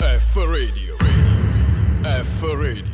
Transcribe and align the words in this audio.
F 0.00 0.36
Radio. 0.46 0.96
radio. 0.98 2.22
F 2.22 2.42
Radio. 2.56 2.84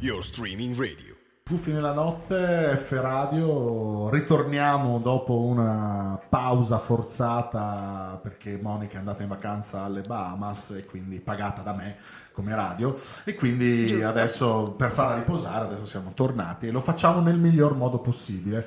Your 0.00 0.24
streaming 0.24 0.76
radio. 0.76 1.14
Buffi 1.48 1.70
nella 1.70 1.92
notte, 1.92 2.76
F 2.76 2.90
Radio, 3.00 4.10
ritorniamo 4.10 4.98
dopo 4.98 5.40
una 5.40 6.20
pausa 6.28 6.80
forzata 6.80 8.18
perché 8.20 8.58
Monica 8.60 8.96
è 8.96 8.98
andata 8.98 9.22
in 9.22 9.28
vacanza 9.28 9.84
alle 9.84 10.02
Bahamas 10.02 10.70
e 10.70 10.84
quindi 10.84 11.20
pagata 11.20 11.62
da 11.62 11.74
me 11.74 11.96
come 12.38 12.54
radio 12.54 12.94
e 13.24 13.34
quindi 13.34 13.88
Giusto. 13.88 14.06
adesso 14.06 14.74
per 14.76 14.90
farla 14.92 15.14
riposare 15.16 15.64
adesso 15.64 15.84
siamo 15.84 16.12
tornati 16.14 16.68
e 16.68 16.70
lo 16.70 16.80
facciamo 16.80 17.20
nel 17.20 17.36
miglior 17.36 17.74
modo 17.74 17.98
possibile 17.98 18.64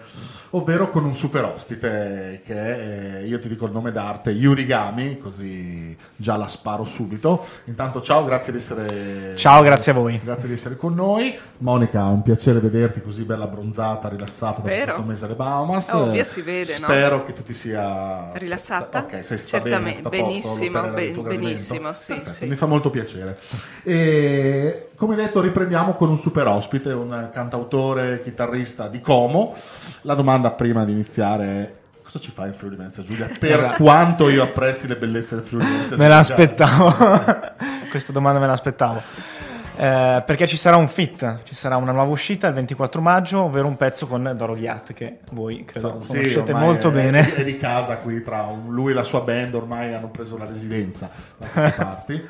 ovvero 0.49 0.89
con 0.89 1.05
un 1.05 1.15
super 1.15 1.45
ospite 1.45 2.41
che 2.43 2.53
è, 2.53 3.15
eh, 3.21 3.27
io 3.27 3.39
ti 3.39 3.47
dico 3.47 3.65
il 3.65 3.71
nome 3.71 3.93
d'arte 3.93 4.31
Yurigami 4.31 5.17
così 5.19 5.97
già 6.17 6.35
la 6.35 6.49
sparo 6.49 6.83
subito 6.83 7.45
intanto 7.65 8.01
ciao 8.01 8.25
grazie 8.25 8.51
di 8.51 8.57
essere 8.57 9.35
Ciao, 9.37 9.61
grazie 9.61 9.93
a 9.93 9.95
voi. 9.95 10.19
grazie 10.21 10.49
di 10.49 10.53
essere 10.55 10.75
con 10.75 10.93
noi 10.93 11.37
Monica 11.59 12.03
un 12.07 12.21
piacere 12.23 12.59
vederti 12.59 13.01
così 13.01 13.23
bella 13.23 13.45
abbronzata 13.45 14.09
rilassata 14.09 14.57
dopo 14.57 14.67
Vero. 14.67 14.83
questo 14.85 15.03
mese 15.03 15.25
alle 15.25 15.35
Bahamas 15.35 15.89
Ovvio, 15.93 16.23
si 16.25 16.41
vede, 16.41 16.77
no? 16.79 16.87
spero 16.87 17.23
che 17.23 17.31
tu 17.31 17.41
ti 17.43 17.53
sia 17.53 18.31
Rilassata? 18.33 18.99
ok 18.99 19.23
sei 19.23 19.37
sta 19.37 19.59
Certamente, 19.61 20.09
bene, 20.09 20.23
posto, 20.23 20.57
benissimo, 20.57 20.81
ben- 20.89 21.21
benissimo, 21.21 21.93
sì, 21.93 22.21
sì. 22.25 22.45
mi 22.47 22.55
fa 22.55 22.65
molto 22.65 22.89
piacere 22.89 23.37
e 23.83 24.89
come 24.95 25.15
detto 25.15 25.41
riprendiamo 25.41 25.93
con 25.95 26.09
un 26.09 26.17
super 26.17 26.47
ospite 26.47 26.91
un 26.91 27.29
cantautore 27.33 28.21
chitarrista 28.21 28.87
di 28.87 29.01
Como 29.01 29.55
la 30.01 30.13
domanda 30.13 30.51
prima 30.51 30.85
di 30.85 30.91
iniziare 30.91 31.45
è 31.45 31.73
cosa 32.03 32.19
ci 32.19 32.31
fai 32.31 32.49
in 32.49 32.53
Friuli 32.53 32.75
Venezia 32.75 33.01
Giulia 33.03 33.29
per 33.39 33.59
Esatto. 33.59 33.83
quanto 33.83 34.29
io 34.29 34.43
apprezzi 34.43 34.87
le 34.87 34.97
bellezze 34.97 35.35
del 35.35 35.45
Friuli 35.45 35.65
Venezia 35.65 35.89
Me 35.97 36.03
Giulia 36.03 36.15
l'aspettavo. 36.15 36.93
Questa 37.89 38.11
domanda 38.11 38.39
me 38.39 38.47
l'aspettavo. 38.47 39.01
Eh, 39.77 40.21
perché 40.25 40.45
ci 40.47 40.57
sarà 40.57 40.75
un 40.75 40.87
fit, 40.87 41.39
ci 41.43 41.55
sarà 41.55 41.77
una 41.77 41.91
nuova 41.91 42.11
uscita 42.11 42.47
il 42.47 42.53
24 42.53 43.01
maggio, 43.01 43.41
ovvero 43.43 43.65
un 43.67 43.77
pezzo 43.77 44.05
con 44.05 44.31
Doro 44.37 44.53
Ghiat, 44.53 44.93
che 44.93 45.19
voi 45.31 45.65
credo 45.65 45.99
Sì, 46.03 46.11
conoscete 46.13 46.53
molto 46.53 46.89
è- 46.89 46.91
bene. 46.91 47.33
È 47.33 47.43
di 47.43 47.55
casa 47.55 47.97
qui, 47.97 48.21
tra 48.21 48.47
lui 48.67 48.91
e 48.91 48.93
la 48.93 49.03
sua 49.03 49.21
band 49.21 49.55
ormai 49.55 49.93
hanno 49.93 50.09
preso 50.09 50.37
la 50.37 50.45
residenza 50.45 51.09
da 51.37 51.47
queste 51.47 51.73
parti. 51.81 52.27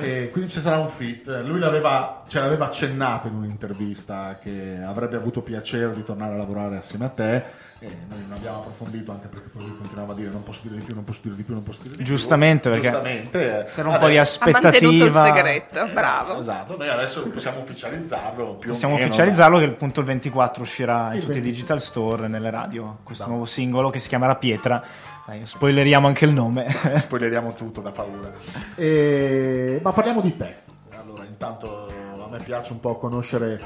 E 0.00 0.30
quindi 0.30 0.48
ci 0.48 0.60
sarà 0.60 0.78
un 0.78 0.88
fit. 0.88 1.26
Lui 1.44 1.58
l'aveva, 1.58 2.22
ce 2.28 2.38
l'aveva 2.38 2.66
accennato 2.66 3.26
in 3.26 3.34
un'intervista 3.34 4.38
che 4.40 4.78
avrebbe 4.86 5.16
avuto 5.16 5.42
piacere 5.42 5.92
di 5.92 6.04
tornare 6.04 6.34
a 6.34 6.36
lavorare 6.36 6.76
assieme 6.76 7.06
a 7.06 7.08
te. 7.08 7.66
E 7.80 7.86
noi 8.08 8.20
non 8.28 8.36
abbiamo 8.36 8.58
approfondito 8.58 9.10
anche 9.12 9.28
perché 9.28 9.48
poi 9.50 9.62
lui 9.66 9.76
continuava 9.76 10.12
a 10.12 10.16
dire 10.16 10.30
non 10.30 10.42
posso 10.44 10.60
dire 10.62 10.76
di 10.76 10.82
più, 10.82 10.94
non 10.94 11.04
posso 11.04 11.20
dire 11.22 11.34
di 11.36 11.42
più, 11.44 11.54
non 11.54 11.62
posso 11.62 11.80
dire 11.82 11.96
di 11.96 12.04
Giustamente, 12.04 12.70
più. 12.70 12.80
perché 12.80 12.88
Giustamente. 12.96 13.66
C'era 13.74 13.88
un 13.88 13.98
po' 13.98 14.06
di 14.08 14.16
adesso- 14.18 14.42
Ha 14.44 14.50
mantenuto 14.50 14.94
il 14.94 15.02
aspettativa. 15.16 15.22
segreto, 15.34 15.92
bravo. 15.94 16.40
Esatto, 16.40 16.76
noi 16.76 16.88
adesso 16.88 17.28
possiamo 17.28 17.60
ufficializzarlo 17.60 18.54
più 18.54 18.70
Possiamo 18.70 18.94
meno. 18.94 19.06
ufficializzarlo 19.06 19.58
che 19.58 19.64
appunto 19.64 20.00
il 20.00 20.06
24 20.06 20.62
uscirà 20.62 21.08
in 21.10 21.14
Il 21.14 21.20
tutti 21.26 21.38
i 21.38 21.40
20. 21.40 21.50
digital 21.50 21.80
store 21.80 22.24
e 22.24 22.28
nelle 22.28 22.50
radio. 22.50 22.98
Questo 23.04 23.24
Bravo. 23.24 23.38
nuovo 23.38 23.46
singolo 23.50 23.90
che 23.90 23.98
si 24.00 24.08
chiamerà 24.08 24.34
Pietra. 24.36 24.82
Dai, 25.28 25.46
spoileriamo 25.46 26.06
anche 26.06 26.24
il 26.24 26.32
nome. 26.32 26.70
spoileriamo 26.96 27.52
tutto 27.52 27.82
da 27.82 27.92
paura. 27.92 28.32
E- 28.74 29.78
Ma 29.82 29.92
parliamo 29.92 30.22
di 30.22 30.34
te. 30.34 30.62
Allora, 30.92 31.22
intanto 31.24 31.92
a 32.18 32.28
me 32.30 32.38
piace 32.38 32.72
un 32.72 32.80
po' 32.80 32.96
conoscere, 32.96 33.60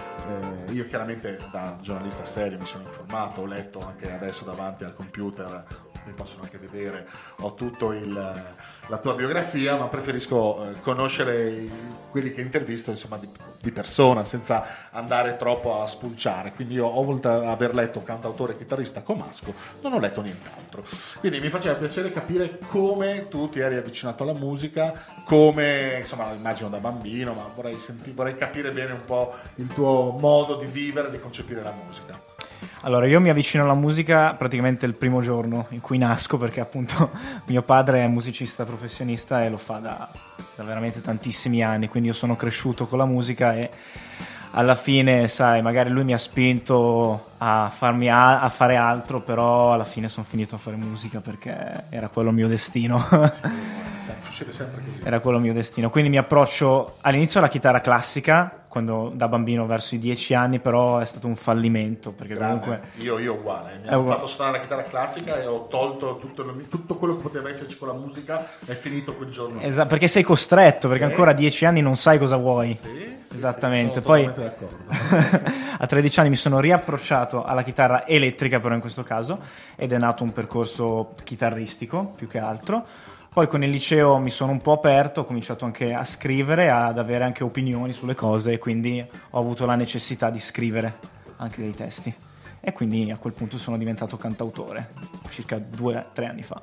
eh, 0.66 0.72
io 0.72 0.84
chiaramente 0.86 1.38
da 1.52 1.78
giornalista 1.80 2.24
serio 2.24 2.58
mi 2.58 2.66
sono 2.66 2.82
informato, 2.82 3.42
ho 3.42 3.46
letto 3.46 3.80
anche 3.80 4.10
adesso 4.10 4.44
davanti 4.44 4.82
al 4.82 4.96
computer, 4.96 5.64
mi 6.04 6.12
possono 6.12 6.42
anche 6.42 6.58
vedere, 6.58 7.06
ho 7.40 7.54
tutto 7.54 7.92
il, 7.92 8.12
la 8.12 8.98
tua 8.98 9.14
biografia, 9.14 9.76
ma 9.76 9.88
preferisco 9.88 10.70
eh, 10.70 10.80
conoscere 10.80 11.68
quelli 12.10 12.30
che 12.30 12.40
intervisto 12.40 12.90
insomma 12.90 13.18
di, 13.18 13.28
di 13.60 13.72
persona 13.72 14.24
senza 14.24 14.90
andare 14.90 15.36
troppo 15.36 15.80
a 15.80 15.86
spulciare. 15.86 16.52
Quindi 16.52 16.74
io 16.74 16.86
ho 16.86 17.02
voluto 17.02 17.28
aver 17.28 17.74
letto 17.74 18.02
cantautore 18.02 18.52
e 18.52 18.56
chitarrista 18.56 19.02
comasco, 19.02 19.54
non 19.80 19.92
ho 19.92 19.98
letto 19.98 20.20
nient'altro. 20.20 20.84
Quindi 21.20 21.40
mi 21.40 21.48
faceva 21.48 21.76
piacere 21.76 22.10
capire 22.10 22.58
come 22.66 23.28
tu 23.28 23.48
ti 23.48 23.60
eri 23.60 23.76
avvicinato 23.76 24.22
alla 24.22 24.34
musica, 24.34 24.92
come 25.24 25.98
insomma 25.98 26.32
immagino 26.32 26.68
da 26.68 26.80
bambino, 26.80 27.32
ma 27.32 27.48
vorrei, 27.54 27.78
senti- 27.78 28.12
vorrei 28.12 28.34
capire 28.34 28.72
bene 28.72 28.92
un 28.92 29.04
po' 29.04 29.34
il 29.56 29.68
tuo 29.68 30.16
modo 30.18 30.56
di 30.56 30.66
vivere, 30.66 31.10
di 31.10 31.18
concepire 31.18 31.62
la 31.62 31.72
musica. 31.72 32.31
Allora, 32.82 33.06
io 33.06 33.20
mi 33.20 33.30
avvicino 33.30 33.64
alla 33.64 33.74
musica 33.74 34.34
praticamente 34.34 34.86
il 34.86 34.94
primo 34.94 35.20
giorno 35.20 35.66
in 35.70 35.80
cui 35.80 35.98
nasco, 35.98 36.38
perché 36.38 36.60
appunto 36.60 37.10
mio 37.46 37.62
padre 37.62 38.04
è 38.04 38.08
musicista 38.08 38.64
professionista 38.64 39.44
e 39.44 39.50
lo 39.50 39.58
fa 39.58 39.78
da, 39.78 40.10
da 40.54 40.64
veramente 40.64 41.00
tantissimi 41.00 41.62
anni, 41.62 41.88
quindi 41.88 42.08
io 42.08 42.14
sono 42.14 42.36
cresciuto 42.36 42.86
con 42.86 42.98
la 42.98 43.06
musica 43.06 43.54
e 43.54 43.70
alla 44.52 44.74
fine, 44.74 45.28
sai, 45.28 45.62
magari 45.62 45.90
lui 45.90 46.04
mi 46.04 46.12
ha 46.12 46.18
spinto 46.18 47.30
a, 47.44 47.70
farmi 47.70 48.08
a, 48.08 48.40
a 48.40 48.48
fare 48.50 48.76
altro, 48.76 49.20
però 49.20 49.72
alla 49.72 49.84
fine 49.84 50.08
sono 50.08 50.24
finito 50.28 50.54
a 50.54 50.58
fare 50.58 50.76
musica 50.76 51.20
perché 51.20 51.84
era 51.88 52.08
quello 52.08 52.28
il 52.28 52.36
mio 52.36 52.46
destino. 52.48 53.04
Succede 54.22 54.52
sempre 54.52 54.82
così. 54.84 55.00
era 55.04 55.18
quello 55.20 55.38
il 55.38 55.42
mio 55.44 55.52
destino. 55.52 55.90
Quindi 55.90 56.10
mi 56.10 56.18
approccio 56.18 56.96
all'inizio 57.00 57.40
alla 57.40 57.48
chitarra 57.48 57.80
classica, 57.80 58.64
quando 58.68 59.10
da 59.14 59.28
bambino 59.28 59.66
verso 59.66 59.94
i 59.96 59.98
dieci 59.98 60.34
anni, 60.34 60.58
però 60.58 60.98
è 60.98 61.04
stato 61.04 61.26
un 61.26 61.36
fallimento 61.36 62.10
perché 62.12 62.34
Grande. 62.34 62.60
comunque 62.60 62.88
Io, 63.02 63.18
io 63.18 63.34
uguale, 63.34 63.78
mi 63.82 63.88
hanno 63.88 63.98
uguale. 63.98 64.16
fatto 64.18 64.26
suonare 64.26 64.56
la 64.56 64.62
chitarra 64.62 64.82
classica 64.84 65.40
e 65.40 65.46
ho 65.46 65.66
tolto 65.68 66.16
tutto, 66.16 66.42
tutto 66.68 66.96
quello 66.96 67.16
che 67.16 67.20
poteva 67.22 67.50
esserci 67.50 67.76
con 67.76 67.88
la 67.88 67.94
musica, 67.94 68.46
è 68.64 68.72
finito 68.72 69.14
quel 69.14 69.28
giorno. 69.28 69.60
Esatto, 69.60 69.88
perché 69.88 70.08
sei 70.08 70.22
costretto, 70.22 70.88
perché 70.88 71.04
Sì. 71.04 71.10
ancora 71.10 71.32
a 71.32 71.34
10 71.34 71.64
anni 71.66 71.80
non 71.82 71.96
sai 71.96 72.18
cosa 72.18 72.36
vuoi. 72.36 72.72
Sì, 72.72 73.20
sì, 73.22 73.36
Esattamente. 73.36 74.00
Poi 74.00 74.24
d'accordo. 74.24 74.84
a 75.82 75.86
13 75.86 76.20
anni 76.20 76.28
mi 76.28 76.36
sono 76.36 76.60
riapprocciato 76.60 77.42
alla 77.42 77.64
chitarra 77.64 78.06
elettrica, 78.06 78.60
però 78.60 78.72
in 78.72 78.80
questo 78.80 79.02
caso, 79.02 79.40
ed 79.74 79.90
è 79.90 79.98
nato 79.98 80.22
un 80.22 80.32
percorso 80.32 81.16
chitarristico 81.24 82.12
più 82.14 82.28
che 82.28 82.38
altro. 82.38 82.86
Poi 83.32 83.48
con 83.48 83.64
il 83.64 83.70
liceo 83.70 84.18
mi 84.18 84.30
sono 84.30 84.52
un 84.52 84.60
po' 84.60 84.70
aperto, 84.70 85.22
ho 85.22 85.24
cominciato 85.24 85.64
anche 85.64 85.92
a 85.92 86.04
scrivere, 86.04 86.70
ad 86.70 86.98
avere 86.98 87.24
anche 87.24 87.42
opinioni 87.42 87.92
sulle 87.92 88.14
cose 88.14 88.52
e 88.52 88.58
quindi 88.58 89.04
ho 89.30 89.38
avuto 89.40 89.66
la 89.66 89.74
necessità 89.74 90.30
di 90.30 90.38
scrivere 90.38 90.98
anche 91.38 91.60
dei 91.60 91.74
testi. 91.74 92.14
E 92.60 92.72
quindi 92.72 93.10
a 93.10 93.16
quel 93.16 93.32
punto 93.32 93.58
sono 93.58 93.76
diventato 93.76 94.16
cantautore, 94.16 94.92
circa 95.30 95.58
due 95.58 95.96
o 95.96 96.04
tre 96.12 96.26
anni 96.26 96.44
fa. 96.44 96.62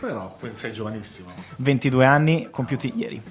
Però 0.00 0.38
sei 0.54 0.72
giovanissimo. 0.72 1.28
22 1.56 2.06
anni 2.06 2.48
compiuti 2.50 2.94
ieri. 2.96 3.22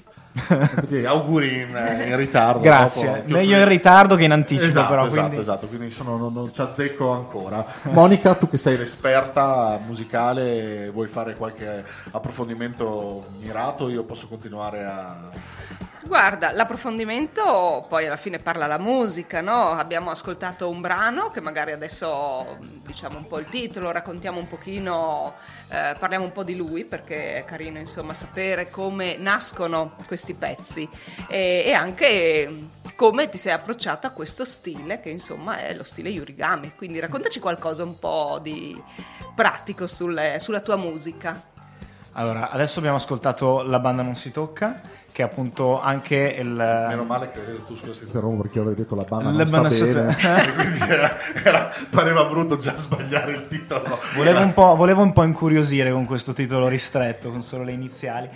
Quindi 0.87 1.05
auguri 1.05 1.61
in, 1.61 2.03
in 2.07 2.15
ritardo. 2.15 2.59
Grazie, 2.61 3.23
dopo- 3.25 3.33
meglio 3.33 3.57
in 3.57 3.67
ritardo 3.67 4.15
che 4.15 4.23
in 4.23 4.31
anticipo 4.31 4.65
Esatto, 4.65 4.89
però. 4.89 5.05
esatto, 5.05 5.21
quindi- 5.21 5.39
esatto, 5.39 5.67
quindi 5.67 5.89
sono- 5.91 6.17
non, 6.17 6.33
non 6.33 6.51
ci 6.53 6.61
azzecco 6.61 7.09
ancora. 7.11 7.63
Monica, 7.83 8.33
tu 8.35 8.47
che 8.47 8.57
sei 8.57 8.75
l'esperta 8.77 9.79
musicale, 9.85 10.89
vuoi 10.91 11.07
fare 11.07 11.35
qualche 11.35 11.83
approfondimento 12.11 13.25
mirato? 13.39 13.89
Io 13.89 14.03
posso 14.03 14.27
continuare 14.27 14.83
a... 14.83 15.17
Guarda, 16.05 16.51
l'approfondimento 16.51 17.85
poi 17.87 18.05
alla 18.05 18.17
fine 18.17 18.37
parla 18.37 18.67
la 18.67 18.77
musica, 18.77 19.39
no? 19.39 19.71
Abbiamo 19.71 20.11
ascoltato 20.11 20.69
un 20.69 20.81
brano 20.81 21.31
che 21.31 21.39
magari 21.39 21.71
adesso 21.71 22.57
diciamo 22.85 23.17
un 23.17 23.27
po' 23.27 23.39
il 23.39 23.45
titolo, 23.45 23.89
raccontiamo 23.89 24.37
un 24.37 24.47
pochino, 24.47 25.35
eh, 25.69 25.95
parliamo 25.97 26.25
un 26.25 26.31
po' 26.33 26.43
di 26.43 26.55
lui 26.55 26.83
perché 26.83 27.37
è 27.37 27.45
carino 27.45 27.79
insomma 27.79 28.13
sapere 28.13 28.69
come 28.69 29.15
nascono 29.17 29.95
questi 30.05 30.33
pezzi 30.33 30.87
e, 31.29 31.63
e 31.65 31.71
anche 31.71 32.51
come 32.95 33.29
ti 33.29 33.37
sei 33.37 33.53
approcciato 33.53 34.05
a 34.05 34.11
questo 34.11 34.43
stile 34.45 34.99
che 34.99 35.09
insomma 35.09 35.57
è 35.57 35.73
lo 35.73 35.83
stile 35.83 36.09
Yurigami. 36.09 36.73
Quindi 36.75 36.99
raccontaci 36.99 37.39
qualcosa 37.39 37.83
un 37.83 37.97
po' 37.97 38.39
di 38.41 38.79
pratico 39.33 39.87
sulle- 39.87 40.39
sulla 40.39 40.59
tua 40.59 40.75
musica. 40.75 41.51
Allora, 42.15 42.49
adesso 42.51 42.77
abbiamo 42.77 42.97
ascoltato 42.97 43.63
La 43.63 43.79
banda 43.79 44.03
non 44.03 44.15
si 44.15 44.29
tocca, 44.29 44.79
che 45.13 45.21
appunto 45.21 45.79
anche 45.79 46.15
il... 46.15 46.47
Meno 46.47 47.03
male 47.03 47.29
che 47.31 47.39
avevo 47.39 47.59
tu 47.59 47.75
scusa 47.75 47.93
se 47.93 48.05
interrompo 48.05 48.41
perché 48.41 48.57
io 48.57 48.63
avevo 48.63 48.77
detto 48.81 48.95
la 48.95 49.05
banda 49.07 49.29
non 49.29 49.45
sta 49.47 49.61
bene 49.61 50.15
quindi 50.55 50.79
era- 50.79 51.17
era- 51.43 51.69
pareva 51.89 52.25
brutto 52.25 52.57
già 52.57 52.75
sbagliare 52.75 53.31
il 53.31 53.47
titolo 53.47 53.99
Volevo 54.15 54.39
un, 54.41 54.53
po', 54.53 54.75
volevo 54.75 55.03
un 55.03 55.13
po' 55.13 55.23
incuriosire 55.23 55.91
con 55.91 56.05
questo 56.05 56.33
titolo 56.33 56.67
ristretto, 56.67 57.29
con 57.29 57.43
solo 57.43 57.63
le 57.63 57.71
iniziali. 57.71 58.27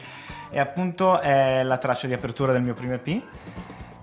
E 0.50 0.60
appunto 0.60 1.20
è 1.20 1.62
la 1.64 1.78
traccia 1.78 2.08
di 2.08 2.14
apertura 2.14 2.54
del 2.54 2.62
mio 2.62 2.74
primo 2.74 2.94
EP. 2.94 3.22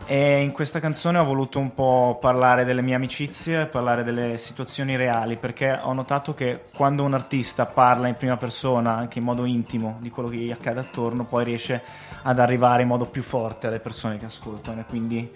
E 0.07 0.43
in 0.43 0.53
questa 0.53 0.81
canzone 0.81 1.17
ho 1.17 1.25
voluto 1.25 1.59
un 1.59 1.73
po' 1.73 2.19
parlare 2.21 2.65
delle 2.65 2.83
mie 2.83 2.95
amicizie, 2.95 3.65
parlare 3.65 4.05
delle 4.05 4.37
situazioni 4.37 4.97
reali, 4.97 5.37
perché 5.37 5.79
ho 5.83 5.95
notato 5.95 6.35
che 6.35 6.65
quando 6.75 7.05
un 7.05 7.15
artista 7.15 7.65
parla 7.65 8.07
in 8.09 8.15
prima 8.17 8.37
persona, 8.37 8.95
anche 8.95 9.19
in 9.19 9.25
modo 9.25 9.47
intimo, 9.47 9.97
di 10.01 10.11
quello 10.11 10.29
che 10.29 10.37
gli 10.37 10.51
accade 10.51 10.81
attorno, 10.81 11.25
poi 11.25 11.45
riesce 11.45 11.83
ad 12.23 12.39
arrivare 12.39 12.83
in 12.83 12.89
modo 12.89 13.07
più 13.07 13.23
forte 13.23 13.69
alle 13.69 13.81
persone 13.81 14.19
che 14.19 14.27
ascoltano. 14.27 14.81
E 14.81 14.85
quindi 14.87 15.33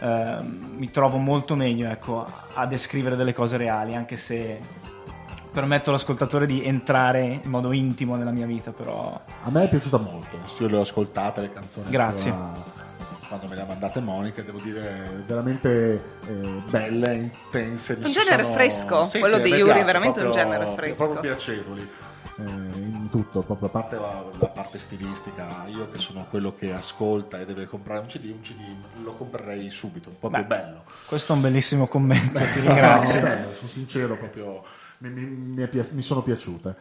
ehm, 0.00 0.74
mi 0.76 0.90
trovo 0.90 1.16
molto 1.16 1.56
meglio 1.56 1.88
ecco, 1.88 2.26
a 2.52 2.66
descrivere 2.66 3.16
delle 3.16 3.32
cose 3.32 3.56
reali, 3.56 3.94
anche 3.94 4.16
se 4.18 4.60
permetto 5.50 5.88
all'ascoltatore 5.88 6.44
di 6.44 6.62
entrare 6.64 7.40
in 7.42 7.50
modo 7.50 7.72
intimo 7.72 8.16
nella 8.16 8.30
mia 8.30 8.46
vita, 8.46 8.72
però... 8.72 9.18
A 9.42 9.50
me 9.50 9.64
è 9.64 9.68
piaciuta 9.70 9.96
molto, 9.96 10.36
io 10.58 10.68
le 10.68 10.76
ho 10.76 10.82
ascoltate 10.82 11.40
le 11.40 11.50
canzoni. 11.50 11.90
Grazie. 11.90 12.30
ancora 12.30 12.81
Quando 13.32 13.48
me 13.48 13.54
le 13.54 13.62
ha 13.62 13.64
mandate 13.66 14.00
Monica, 14.00 14.42
devo 14.42 14.58
dire 14.58 15.22
veramente 15.26 16.02
eh, 16.28 16.32
belle, 16.68 17.14
intense. 17.14 17.94
Un 17.94 18.10
genere 18.12 18.42
sono- 18.42 18.54
fresco, 18.54 19.02
Sì, 19.04 19.20
quello 19.20 19.36
sì, 19.36 19.42
di 19.44 19.48
Yuri 19.54 19.64
piace, 19.72 19.84
veramente 19.84 20.20
un 20.20 20.30
proprio- 20.30 20.50
genere 20.50 20.74
fresco. 20.74 20.96
Proprio 21.08 21.20
piacevoli. 21.22 21.80
eh, 22.36 22.42
in 22.42 23.08
tutto, 23.10 23.40
proprio 23.40 23.68
a 23.68 23.70
parte 23.70 23.96
la, 23.96 24.22
la 24.38 24.48
parte 24.48 24.78
stilistica, 24.78 25.64
io 25.66 25.90
che 25.90 25.96
sono 25.98 26.26
quello 26.28 26.54
che 26.54 26.74
ascolta 26.74 27.38
e 27.40 27.46
deve 27.46 27.64
comprare 27.66 28.00
un 28.00 28.06
CD, 28.06 28.24
un 28.32 28.40
CD 28.42 28.60
lo 29.02 29.14
comprerei 29.14 29.70
subito, 29.70 30.10
proprio 30.10 30.42
Beh, 30.42 30.46
bello. 30.48 30.84
Questo 31.06 31.32
è 31.32 31.36
un 31.36 31.40
bellissimo 31.42 31.86
commento, 31.86 32.38
ti 32.38 32.60
No, 32.60 32.66
ringrazio. 32.68 33.20
bello, 33.22 33.54
sono 33.54 33.68
sincero, 33.68 34.18
proprio 34.18 34.62
mi, 34.98 35.08
mi- 35.08 35.24
mi 35.24 35.62
è 35.62 35.86
mi 35.92 36.02
sono 36.02 36.20
piaciute. 36.20 36.76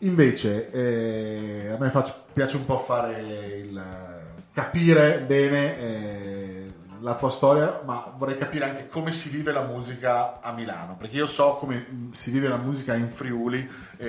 Invece, 0.00 0.68
eh, 0.70 1.70
a 1.70 1.78
me 1.78 1.90
faccio- 1.90 2.24
piace 2.32 2.56
un 2.58 2.64
po' 2.66 2.76
fare 2.78 3.20
il 3.20 4.19
capire 4.60 5.24
bene 5.26 5.78
eh, 5.78 6.49
la 7.00 7.14
tua 7.14 7.30
storia, 7.30 7.80
ma 7.84 8.12
vorrei 8.16 8.36
capire 8.36 8.64
anche 8.64 8.86
come 8.86 9.12
si 9.12 9.28
vive 9.28 9.52
la 9.52 9.62
musica 9.62 10.40
a 10.40 10.52
Milano, 10.52 10.96
perché 10.96 11.16
io 11.16 11.26
so 11.26 11.52
come 11.58 11.76
mh, 11.88 12.10
si 12.10 12.30
vive 12.30 12.48
la 12.48 12.56
musica 12.56 12.94
in 12.94 13.08
Friuli 13.08 13.68
e 13.96 14.08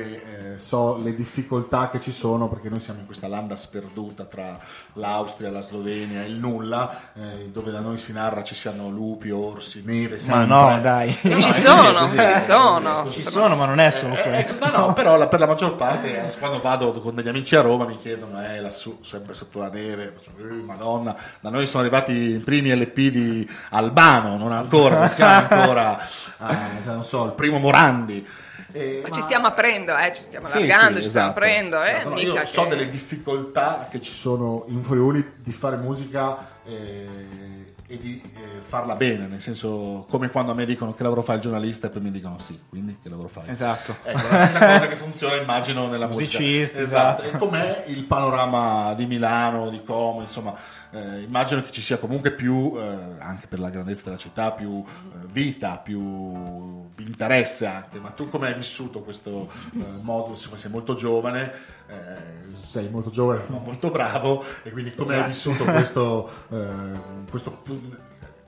eh, 0.53 0.59
so 0.59 0.97
le 0.97 1.13
difficoltà 1.13 1.89
che 1.89 1.99
ci 1.99 2.11
sono, 2.11 2.47
perché 2.49 2.69
noi 2.69 2.79
siamo 2.79 2.99
in 2.99 3.05
questa 3.05 3.27
landa 3.27 3.55
sperduta 3.55 4.25
tra 4.25 4.57
l'Austria, 4.93 5.49
la 5.51 5.61
Slovenia 5.61 6.23
e 6.23 6.27
il 6.27 6.35
nulla, 6.35 7.11
eh, 7.13 7.49
dove 7.51 7.71
da 7.71 7.79
noi 7.79 7.97
si 7.97 8.11
narra 8.13 8.43
ci 8.43 8.55
siano 8.55 8.89
lupi, 8.89 9.29
orsi, 9.31 9.81
neve, 9.85 10.11
Ma 10.15 10.17
sempre. 10.17 10.45
no, 10.45 10.79
dai. 10.81 11.17
No, 11.23 11.39
ci 11.39 11.53
sono, 11.53 11.93
così, 11.99 12.17
ci 12.17 12.25
così, 12.25 12.43
sono. 12.45 13.03
così. 13.03 13.19
Ci 13.21 13.29
sono, 13.29 13.55
ma 13.55 13.65
non 13.65 13.79
è 13.79 13.91
solo 13.91 14.15
Eh, 14.15 14.21
questo. 14.43 14.69
no, 14.69 14.77
no, 14.87 14.93
però 14.93 15.15
la- 15.17 15.27
per 15.27 15.39
la 15.39 15.47
maggior 15.47 15.75
parte, 15.75 16.23
eh, 16.23 16.37
quando 16.39 16.59
vado 16.59 16.91
con 16.99 17.15
degli 17.15 17.27
amici 17.27 17.55
a 17.55 17.61
Roma, 17.61 17.85
mi 17.85 17.95
chiedono, 17.95 18.43
eh, 18.43 18.59
lassù, 18.59 18.99
sempre 19.01 19.33
sotto 19.33 19.59
la 19.59 19.69
neve, 19.69 20.13
faccio, 20.15 20.31
eh, 20.39 20.61
madonna, 20.63 21.15
da 21.39 21.49
noi 21.49 21.65
sono 21.65 21.83
arrivati 21.83 22.11
i 22.35 22.37
primi 22.39 22.69
LP 22.81 22.95
di 23.09 23.49
Albano, 23.71 24.37
non 24.37 24.51
ancora, 24.51 24.99
non 24.99 25.09
siamo 25.09 25.33
ancora, 25.49 25.97
a, 26.37 26.57
cioè, 26.83 26.93
non 26.93 27.03
so, 27.03 27.25
il 27.25 27.33
primo 27.33 27.59
Morandi. 27.59 28.27
Eh, 28.73 29.01
Ma 29.03 29.09
ci 29.09 29.19
stiamo 29.19 29.47
aprendo, 29.47 29.97
eh, 29.97 30.13
ci 30.15 30.21
stiamo 30.21 30.45
Sì, 30.47 30.59
allargando, 30.59 30.97
sì, 30.97 31.03
ci 31.03 31.09
stiamo 31.09 31.27
esatto. 31.31 31.39
aprendo, 31.45 31.83
eh, 31.83 31.89
Esatto, 31.91 32.09
no, 32.09 32.15
mica 32.15 32.39
io 32.39 32.45
so 32.45 32.63
che- 32.63 32.69
delle 32.69 32.87
difficoltà 32.89 33.87
che 33.91 33.99
ci 33.99 34.13
sono 34.13 34.63
in 34.67 34.81
Friuli 34.81 35.33
di 35.37 35.51
fare 35.51 35.75
musica 35.75 36.37
eh, 36.65 37.70
e 37.91 37.97
di 37.97 38.21
eh, 38.23 38.61
farla 38.61 38.95
bene, 38.95 39.27
nel 39.27 39.41
senso 39.41 40.05
come 40.09 40.29
quando 40.29 40.53
a 40.53 40.55
me 40.55 40.65
dicono 40.65 40.93
che 40.93 41.03
lavoro 41.03 41.21
fa 41.23 41.33
il 41.33 41.41
giornalista 41.41 41.87
e 41.87 41.89
poi 41.89 42.01
mi 42.01 42.09
dicono 42.09 42.39
sì, 42.39 42.57
quindi 42.69 42.97
che 43.03 43.09
lavoro 43.09 43.27
fai? 43.27 43.49
Esatto. 43.49 43.95
Ecco, 44.03 44.27
la 44.29 44.47
stessa 44.47 44.65
cosa 44.71 44.87
che 44.87 44.95
funziona 44.95 45.35
immagino 45.35 45.87
nella 45.87 46.07
musica. 46.07 46.39
Musicisti, 46.39 46.79
Esatto. 46.79 47.23
esatto. 47.23 47.35
E 47.35 47.39
com'è 47.39 47.83
il 47.87 48.03
panorama 48.05 48.93
di 48.93 49.05
Milano, 49.05 49.69
di 49.69 49.83
Como, 49.83 50.21
insomma, 50.21 50.53
eh, 50.91 51.21
immagino 51.21 51.61
che 51.61 51.71
ci 51.71 51.81
sia 51.81 51.97
comunque 51.97 52.31
più, 52.31 52.73
eh, 52.77 52.97
anche 53.19 53.47
per 53.47 53.59
la 53.59 53.69
grandezza 53.69 54.03
della 54.05 54.17
città, 54.17 54.51
più 54.51 54.81
eh, 54.85 55.25
vita, 55.29 55.77
più 55.77 56.89
interesse 57.01 57.65
anche. 57.65 57.99
Ma 57.99 58.09
tu 58.11 58.29
come 58.29 58.47
hai 58.47 58.53
vissuto 58.53 59.01
questo 59.01 59.49
eh, 59.73 59.83
modo? 60.01 60.29
Insomma, 60.31 60.57
sei 60.57 60.69
molto 60.71 60.95
giovane, 60.95 61.51
eh, 61.87 62.53
sei 62.53 62.89
molto 62.89 63.09
giovane 63.09 63.43
ma 63.47 63.57
molto 63.59 63.89
bravo 63.89 64.43
e 64.63 64.71
quindi 64.71 64.93
come 64.93 65.17
hai 65.17 65.25
vissuto 65.27 65.63
questo, 65.65 66.29
eh, 66.49 66.99
questo- 67.29 67.61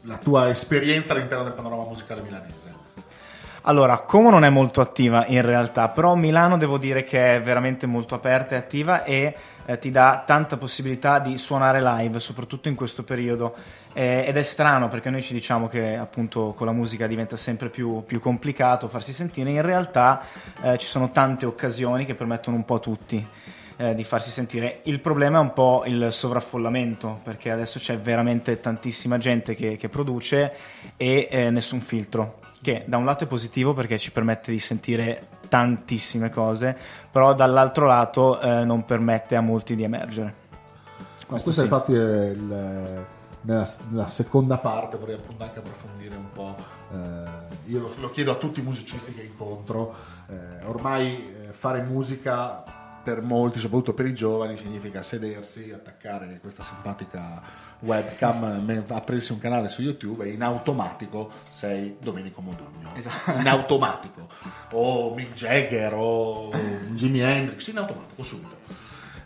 la 0.01 0.17
tua 0.17 0.49
esperienza 0.49 1.13
all'interno 1.13 1.43
del 1.43 1.53
panorama 1.53 1.83
musicale 1.83 2.21
milanese? 2.21 2.73
Allora, 3.65 3.99
Como 3.99 4.29
non 4.29 4.43
è 4.43 4.49
molto 4.49 4.81
attiva 4.81 5.25
in 5.27 5.41
realtà, 5.41 5.87
però 5.87 6.15
Milano 6.15 6.57
devo 6.57 6.77
dire 6.77 7.05
che 7.05 7.35
è 7.35 7.41
veramente 7.41 7.85
molto 7.85 8.13
aperta 8.13 8.55
e 8.55 8.57
attiva 8.57 9.05
e 9.05 9.33
eh, 9.65 9.79
ti 9.79 9.89
dà 9.89 10.21
tanta 10.25 10.57
possibilità 10.57 11.19
di 11.19 11.37
suonare 11.37 11.81
live, 11.81 12.19
soprattutto 12.19 12.67
in 12.67 12.75
questo 12.75 13.03
periodo. 13.03 13.55
Eh, 13.93 14.25
ed 14.27 14.35
è 14.35 14.43
strano 14.43 14.89
perché 14.89 15.09
noi 15.09 15.21
ci 15.21 15.31
diciamo 15.31 15.69
che 15.69 15.95
appunto 15.95 16.53
con 16.57 16.65
la 16.65 16.73
musica 16.73 17.07
diventa 17.07 17.37
sempre 17.37 17.69
più, 17.69 18.03
più 18.05 18.19
complicato 18.19 18.89
farsi 18.89 19.13
sentire, 19.13 19.51
in 19.51 19.61
realtà 19.61 20.23
eh, 20.61 20.77
ci 20.77 20.87
sono 20.87 21.11
tante 21.11 21.45
occasioni 21.45 22.03
che 22.03 22.15
permettono 22.15 22.57
un 22.57 22.65
po' 22.65 22.75
a 22.75 22.79
tutti 22.79 23.27
eh, 23.77 23.95
di 23.95 24.03
farsi 24.03 24.31
sentire. 24.31 24.81
Il 24.83 24.99
problema 24.99 25.37
è 25.37 25.41
un 25.41 25.53
po' 25.53 25.83
il 25.85 26.07
sovraffollamento, 26.11 27.19
perché 27.23 27.51
adesso 27.51 27.79
c'è 27.79 27.97
veramente 27.97 28.59
tantissima 28.59 29.17
gente 29.17 29.55
che, 29.55 29.77
che 29.77 29.89
produce 29.89 30.53
e 30.97 31.27
eh, 31.29 31.49
nessun 31.49 31.81
filtro, 31.81 32.39
che 32.61 32.83
da 32.85 32.97
un 32.97 33.05
lato 33.05 33.23
è 33.23 33.27
positivo 33.27 33.73
perché 33.73 33.97
ci 33.97 34.11
permette 34.11 34.51
di 34.51 34.59
sentire 34.59 35.27
tantissime 35.49 36.29
cose, 36.29 36.75
però 37.11 37.33
dall'altro 37.33 37.85
lato 37.85 38.39
eh, 38.39 38.63
non 38.63 38.85
permette 38.85 39.35
a 39.35 39.41
molti 39.41 39.75
di 39.75 39.83
emergere. 39.83 40.41
Questo 41.25 41.51
questo 41.51 41.51
sì. 41.51 41.61
infatti 41.61 41.93
è 41.93 42.29
il, 42.29 43.05
nella, 43.41 43.67
nella 43.89 44.07
seconda 44.07 44.57
parte 44.57 44.97
vorrei 44.97 45.15
appunto 45.15 45.43
anche 45.43 45.59
approfondire 45.59 46.15
un 46.15 46.31
po', 46.31 46.55
eh, 46.91 47.71
io 47.71 47.79
lo, 47.79 47.91
lo 47.97 48.09
chiedo 48.09 48.31
a 48.31 48.35
tutti 48.35 48.59
i 48.59 48.63
musicisti 48.63 49.13
che 49.13 49.23
incontro, 49.23 49.93
eh, 50.29 50.65
ormai 50.65 51.27
eh, 51.47 51.51
fare 51.51 51.81
musica 51.81 52.63
per 53.03 53.21
molti, 53.21 53.59
soprattutto 53.59 53.93
per 53.93 54.05
i 54.05 54.13
giovani, 54.13 54.55
significa 54.55 55.03
sedersi, 55.03 55.71
attaccare 55.71 56.39
questa 56.41 56.63
simpatica 56.63 57.41
webcam, 57.79 58.85
aprirsi 58.89 59.31
un 59.31 59.39
canale 59.39 59.67
su 59.67 59.81
YouTube 59.81 60.25
e 60.25 60.29
in 60.29 60.41
automatico 60.41 61.29
sei 61.49 61.97
Domenico 61.99 62.41
Modugno. 62.41 62.95
Esatto. 62.95 63.31
In 63.31 63.47
automatico. 63.47 64.29
O 64.71 65.13
Mick 65.13 65.33
Jagger 65.33 65.93
o 65.93 66.51
Jimi 66.91 67.19
Hendrix, 67.19 67.67
in 67.67 67.77
automatico 67.77 68.23
subito. 68.23 68.57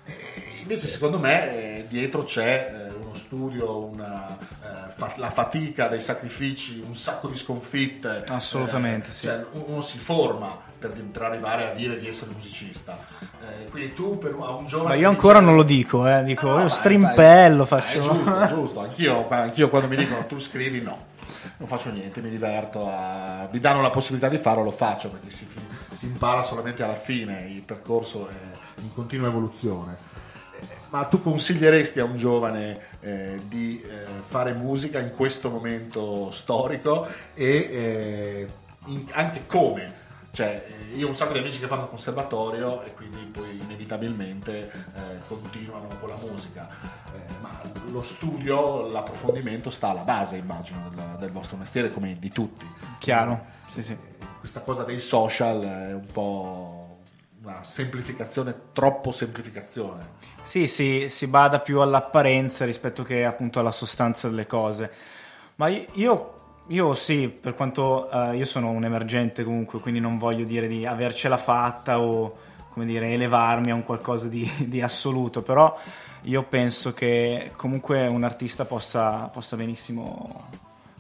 Eh, 0.06 0.48
Invece 0.68 0.88
secondo 0.88 1.18
me 1.18 1.78
eh, 1.78 1.86
dietro 1.88 2.24
c'è 2.24 2.87
eh, 2.87 2.87
studio, 3.18 3.78
una, 3.86 4.38
eh, 4.38 4.90
fa- 4.96 5.14
la 5.18 5.30
fatica 5.30 5.88
dei 5.88 6.00
sacrifici, 6.02 6.82
un 6.86 6.96
sacco 6.96 7.28
di 7.28 7.36
sconfitte. 7.36 8.24
Assolutamente, 8.30 9.10
Eh, 9.10 9.14
sì. 9.14 9.22
Cioè 9.24 9.46
uno 9.52 9.82
si 9.82 9.98
forma 9.98 10.56
per, 10.80 10.92
per 10.92 11.22
arrivare 11.24 11.68
a 11.70 11.72
dire 11.72 12.00
di 12.00 12.08
essere 12.08 12.32
musicista. 12.34 12.98
Eh, 13.42 13.66
quindi 13.70 13.94
tu 13.94 14.18
per 14.18 14.36
un- 14.36 14.44
a 14.44 14.52
un 14.52 14.66
giovane... 14.66 14.90
Ma 14.90 14.94
io 14.96 15.00
dice- 15.10 15.10
ancora 15.10 15.40
non 15.40 15.56
lo 15.56 15.64
dico, 15.64 16.08
eh, 16.08 16.24
dico 16.24 16.46
No, 16.46 16.52
no, 16.54 16.58
io 16.60 16.64
ma- 16.64 16.70
strimpello 16.70 17.58
ma- 17.60 17.66
faccio. 17.66 17.98
È 17.98 18.02
giusto, 18.02 18.46
giusto. 18.48 18.80
Anch'io, 18.82 19.28
anch'io 19.30 19.70
quando 19.70 19.88
mi 19.88 19.96
dicono 19.96 20.26
tu 20.26 20.38
scrivi, 20.38 20.82
no. 20.82 21.16
Non 21.60 21.68
faccio 21.68 21.90
niente, 21.90 22.22
mi 22.22 22.30
diverto. 22.30 22.88
A... 22.88 23.48
Mi 23.52 23.60
danno 23.60 23.82
la 23.82 23.90
possibilità 23.90 24.30
di 24.30 24.38
farlo, 24.38 24.64
lo 24.64 24.72
faccio 24.72 25.10
perché 25.10 25.30
si, 25.32 25.48
si 25.92 26.06
impara 26.06 26.42
solamente 26.44 26.84
alla 26.84 26.94
fine. 26.94 27.48
Il 27.50 27.64
percorso 27.64 28.28
è 28.28 28.82
in 28.82 28.94
continua 28.94 29.28
evoluzione. 29.28 29.98
Ma 30.90 31.06
tu 31.06 31.22
consiglieresti 31.22 32.00
a 32.00 32.06
un 32.06 32.16
giovane 32.16 32.80
eh, 33.02 33.42
di 33.48 33.82
eh, 33.82 34.06
fare 34.22 34.54
musica 34.54 35.00
in 35.00 35.12
questo 35.14 35.50
momento 35.50 36.32
storico 36.32 37.06
e 37.34 37.46
eh, 37.46 38.48
in- 38.86 39.06
anche 39.12 39.46
come? 39.46 40.06
Cioè, 40.32 40.64
eh, 40.92 40.96
io 40.96 41.08
ho 41.08 41.10
un 41.10 41.16
sacco 41.16 41.34
di 41.34 41.40
amici 41.40 41.60
che 41.60 41.68
fanno 41.68 41.88
conservatorio 41.88 42.84
e 42.84 42.94
quindi 42.94 43.20
poi 43.24 43.60
inevitabilmente 43.60 44.72
eh, 44.72 45.02
continuano 45.28 45.88
con 46.00 46.10
la 46.10 46.18
musica, 46.22 46.70
Eh, 47.14 47.34
ma 47.42 47.60
lo 47.90 48.02
studio, 48.02 48.88
l'approfondimento 48.88 49.70
sta 49.70 49.90
alla 49.90 50.04
base, 50.04 50.38
immagino, 50.38 50.90
del, 50.94 51.18
del 51.20 51.32
vostro 51.32 51.58
mestiere 51.58 51.92
come 51.92 52.18
di 52.20 52.30
tutti. 52.32 52.66
Chiaro, 53.00 53.46
sì, 53.68 53.84
sì. 53.84 53.98
Questa 54.40 54.62
cosa 54.62 54.84
dei 54.84 55.00
social 55.00 55.62
è 55.64 55.94
un 55.94 56.06
po' 56.06 56.77
una 57.48 57.64
semplificazione, 57.64 58.54
troppo 58.74 59.12
semplificazione. 59.12 60.16
Sì, 60.42 60.68
sì, 60.68 61.08
si 61.08 61.28
bada 61.28 61.62
più 61.62 61.80
all'apparenza 61.80 62.66
rispetto 62.66 63.04
che 63.04 63.24
appunto 63.24 63.60
alla 63.60 63.72
sostanza 63.72 64.28
delle 64.28 64.46
cose. 64.46 64.92
Ma 65.56 65.70
io, 65.70 66.34
io 66.68 66.94
sì, 66.94 67.30
per 67.30 67.56
quanto 67.56 68.12
eh, 68.12 68.36
io 68.36 68.46
sono 68.46 68.70
un 68.70 68.84
emergente 68.84 69.46
comunque, 69.46 69.80
quindi 69.80 70.02
non 70.02 70.18
voglio 70.18 70.44
dire 70.44 70.68
di 70.68 70.86
avercela 70.86 71.38
fatta 71.38 72.00
o 72.00 72.46
come 72.70 72.86
dire 72.86 73.14
elevarmi 73.14 73.72
a 73.72 73.76
un 73.76 73.86
qualcosa 73.86 74.28
di, 74.28 74.50
di 74.68 74.82
assoluto, 74.82 75.42
però 75.42 75.76
io 76.24 76.44
penso 76.44 76.94
che 76.94 77.52
comunque 77.56 78.08
un 78.08 78.24
artista 78.24 78.66
possa, 78.66 79.30
possa 79.32 79.56
benissimo 79.56 80.50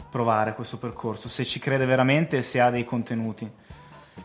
provare 0.10 0.54
questo 0.54 0.78
percorso, 0.78 1.28
se 1.28 1.44
ci 1.44 1.60
crede 1.60 1.86
veramente 1.86 2.38
e 2.38 2.42
se 2.42 2.62
ha 2.62 2.70
dei 2.70 2.86
contenuti. 2.86 3.66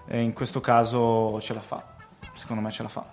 E 0.07 0.21
in 0.21 0.33
questo 0.33 0.61
caso 0.61 1.39
ce 1.41 1.53
la 1.55 1.61
fa, 1.61 1.92
secondo 2.35 2.63
me 2.63 2.71
ce 2.71 2.83
la 2.83 2.89
fa. 2.89 3.05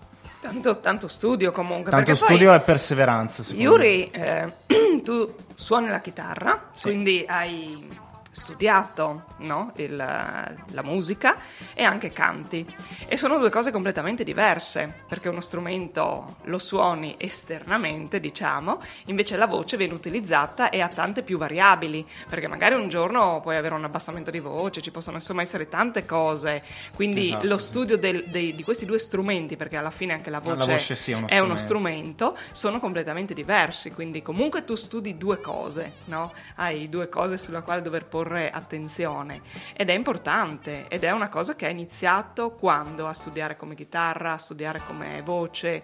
Tanto, 0.41 0.79
tanto 0.79 1.07
studio 1.09 1.51
comunque. 1.51 1.91
Tanto 1.91 2.15
studio 2.15 2.53
e 2.53 2.59
perseveranza. 2.61 3.43
Yuri, 3.53 4.09
eh, 4.09 4.51
tu 5.03 5.35
suoni 5.55 5.89
la 5.89 5.99
chitarra, 5.99 6.69
Sì. 6.71 6.83
quindi 6.83 7.25
hai 7.27 7.89
studiato 8.39 9.25
no? 9.39 9.71
Il, 9.75 9.95
la 9.95 10.81
musica 10.83 11.35
e 11.73 11.83
anche 11.83 12.11
canti. 12.11 12.65
E 13.07 13.17
sono 13.17 13.37
due 13.37 13.49
cose 13.49 13.71
completamente 13.71 14.23
diverse, 14.23 15.01
perché 15.07 15.29
uno 15.29 15.41
strumento 15.41 16.37
lo 16.43 16.57
suoni 16.57 17.15
esternamente, 17.17 18.19
diciamo, 18.19 18.81
invece 19.05 19.35
la 19.37 19.45
voce 19.47 19.77
viene 19.77 19.93
utilizzata 19.93 20.69
e 20.69 20.81
ha 20.81 20.87
tante 20.89 21.21
più 21.23 21.37
variabili, 21.37 22.05
perché 22.29 22.47
magari 22.47 22.75
un 22.75 22.89
giorno 22.89 23.39
puoi 23.41 23.55
avere 23.57 23.75
un 23.75 23.83
abbassamento 23.83 24.31
di 24.31 24.39
voce, 24.39 24.81
ci 24.81 24.91
possono 24.91 25.17
insomma 25.17 25.41
essere 25.41 25.67
tante 25.67 26.05
cose. 26.05 26.63
Quindi 26.95 27.27
Esatto, 27.27 27.47
lo 27.47 27.57
studio 27.57 27.97
del- 27.97 28.25
dei- 28.27 28.53
di 28.55 28.63
questi 28.63 28.85
due 28.85 28.99
strumenti, 28.99 29.55
perché 29.57 29.77
alla 29.77 29.91
fine 29.91 30.13
anche 30.13 30.29
la 30.29 30.41
La 30.43 30.55
voce, 30.55 30.71
voce 30.71 30.95
sì, 30.95 31.11
è 31.11 31.15
uno 31.15 31.27
è 31.27 31.39
uno 31.39 31.57
strumento. 31.57 31.67
strumento, 32.33 32.37
sono 32.51 32.79
completamente 32.79 33.33
diversi. 33.33 33.91
Quindi 33.91 34.21
comunque 34.21 34.63
tu 34.63 34.75
studi 34.75 35.17
due 35.17 35.39
cose, 35.41 35.91
no? 36.05 36.31
Hai 36.55 36.89
due 36.89 37.09
cose 37.09 37.37
sulla 37.37 37.61
quale 37.61 37.81
dover 37.81 38.05
porre 38.05 38.28
attenzione. 38.51 39.41
Ed 39.75 39.89
è 39.89 39.93
importante, 39.93 40.87
ed 40.87 41.03
è 41.03 41.11
una 41.11 41.29
cosa 41.29 41.55
che 41.55 41.65
ha 41.65 41.69
iniziato 41.69 42.51
quando 42.51 43.07
a 43.07 43.13
studiare 43.13 43.55
come 43.55 43.75
chitarra, 43.75 44.33
a 44.33 44.37
studiare 44.37 44.81
come 44.85 45.21
voce. 45.23 45.83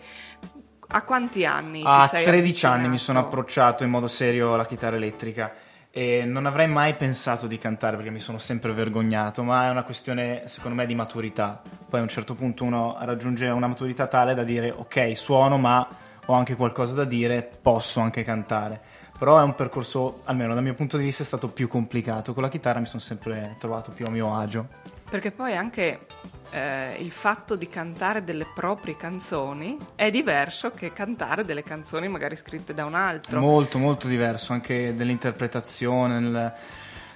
A 0.88 1.02
quanti 1.04 1.46
anni? 1.46 1.82
A 1.84 2.08
sei 2.08 2.24
13 2.24 2.66
anni 2.66 2.78
mi 2.82 2.86
avvicinato? 2.86 3.04
sono 3.04 3.20
approcciato 3.20 3.84
in 3.84 3.90
modo 3.90 4.08
serio 4.08 4.54
alla 4.54 4.66
chitarra 4.66 4.96
elettrica 4.96 5.54
e 5.98 6.26
non 6.26 6.46
avrei 6.46 6.68
mai 6.68 6.94
pensato 6.96 7.48
di 7.48 7.58
cantare 7.58 7.96
perché 7.96 8.12
mi 8.12 8.20
sono 8.20 8.38
sempre 8.38 8.74
vergognato, 8.74 9.44
ma 9.44 9.68
è 9.68 9.70
una 9.70 9.84
questione 9.84 10.44
secondo 10.48 10.76
me 10.76 10.86
di 10.86 10.94
maturità. 10.94 11.62
Poi 11.90 12.02
a 12.02 12.04
un 12.04 12.10
certo 12.10 12.36
punto 12.36 12.66
uno 12.66 12.98
raggiunge 13.00 13.48
una 13.48 13.68
maturità 13.68 14.06
tale 14.08 14.34
da 14.34 14.44
dire 14.44 14.70
ok, 14.72 15.16
suono 15.16 15.58
ma 15.58 15.88
ho 16.26 16.34
anche 16.34 16.58
qualcosa 16.58 16.94
da 16.94 17.06
dire, 17.06 17.50
posso 17.62 18.02
anche 18.02 18.24
cantare. 18.24 18.82
Però 19.18 19.40
è 19.40 19.44
un 19.44 19.56
percorso, 19.56 20.22
almeno 20.26 20.54
dal 20.54 20.64
mio 20.64 20.74
punto 20.74 20.98
di 20.98 21.06
vista, 21.06 21.24
è 21.24 21.26
stato 21.26 21.48
più 21.48 21.70
complicato. 21.70 22.34
Con 22.34 22.44
la 22.44 22.50
chitarra 22.50 22.80
mi 22.80 22.86
sono 22.86 23.00
sempre 23.02 23.56
trovato 23.60 23.92
più 23.92 24.06
a 24.06 24.10
mio 24.10 24.38
agio. 24.38 24.68
Perché 25.10 25.32
poi 25.32 25.56
anche 25.56 26.08
eh, 26.52 26.98
il 27.00 27.12
fatto 27.12 27.56
di 27.56 27.70
cantare 27.70 28.24
delle 28.24 28.46
proprie 28.54 28.98
canzoni 28.98 29.78
è 29.96 30.10
diverso 30.10 30.72
che 30.72 30.92
cantare 30.92 31.46
delle 31.46 31.64
canzoni 31.64 32.10
magari 32.10 32.36
scritte 32.36 32.74
da 32.74 32.84
un 32.84 32.94
altro. 32.94 33.40
Molto, 33.40 33.78
molto 33.78 34.08
diverso 34.08 34.52
anche 34.52 34.94
dell'interpretazione, 34.96 36.20
nel, 36.20 36.54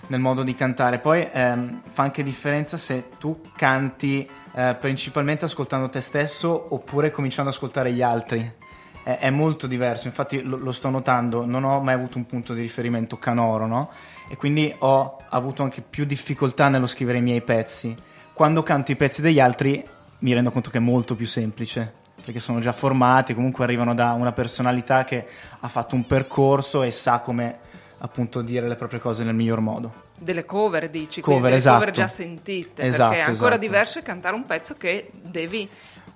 nel 0.07 0.19
modo 0.21 0.43
di 0.43 0.55
cantare. 0.55 0.99
Poi 0.99 1.27
ehm, 1.29 1.81
fa 1.83 2.03
anche 2.03 2.23
differenza 2.23 2.77
se 2.77 3.09
tu 3.17 3.41
canti 3.57 4.27
eh, 4.53 4.77
principalmente 4.79 5.45
ascoltando 5.45 5.89
te 5.89 5.99
stesso 5.99 6.73
oppure 6.73 7.11
cominciando 7.11 7.49
ad 7.49 7.55
ascoltare 7.55 7.91
gli 7.91 8.01
altri. 8.01 8.67
È, 9.09 9.17
è 9.17 9.29
molto 9.31 9.65
diverso, 9.65 10.05
infatti 10.05 10.43
lo, 10.43 10.57
lo 10.57 10.71
sto 10.71 10.89
notando, 10.89 11.45
non 11.45 11.63
ho 11.63 11.79
mai 11.79 11.95
avuto 11.95 12.17
un 12.17 12.27
punto 12.27 12.53
di 12.53 12.61
riferimento 12.61 13.17
canoro, 13.17 13.65
no? 13.65 13.89
E 14.27 14.35
quindi 14.35 14.71
ho 14.77 15.17
avuto 15.29 15.63
anche 15.63 15.81
più 15.81 16.05
difficoltà 16.05 16.67
nello 16.67 16.85
scrivere 16.85 17.17
i 17.17 17.21
miei 17.21 17.41
pezzi. 17.41 17.95
Quando 18.33 18.61
canto 18.61 18.91
i 18.91 18.95
pezzi 18.95 19.21
degli 19.23 19.39
altri 19.39 19.83
mi 20.19 20.33
rendo 20.33 20.51
conto 20.51 20.69
che 20.69 20.77
è 20.77 20.81
molto 20.81 21.15
più 21.15 21.25
semplice 21.25 21.93
perché 22.23 22.39
sono 22.39 22.59
già 22.59 22.71
formati, 22.71 23.33
comunque 23.33 23.63
arrivano 23.63 23.95
da 23.95 24.11
una 24.11 24.31
personalità 24.31 25.03
che 25.05 25.25
ha 25.59 25.67
fatto 25.67 25.95
un 25.95 26.05
percorso 26.05 26.83
e 26.83 26.91
sa 26.91 27.19
come 27.19 27.59
appunto 27.99 28.41
dire 28.41 28.67
le 28.67 28.75
proprie 28.75 28.99
cose 28.99 29.23
nel 29.23 29.33
miglior 29.33 29.61
modo. 29.61 30.07
Delle 30.19 30.45
cover, 30.45 30.89
dici, 30.89 31.21
Cover, 31.21 31.41
delle 31.43 31.55
esatto. 31.55 31.79
cover 31.79 31.93
già 31.93 32.07
sentite, 32.07 32.83
Esatto, 32.83 33.09
perché 33.09 33.25
è 33.25 33.29
ancora 33.29 33.51
esatto. 33.51 33.65
diverso 33.65 33.99
è 33.99 34.01
cantare 34.03 34.35
un 34.35 34.45
pezzo 34.45 34.75
che 34.75 35.09
devi 35.13 35.67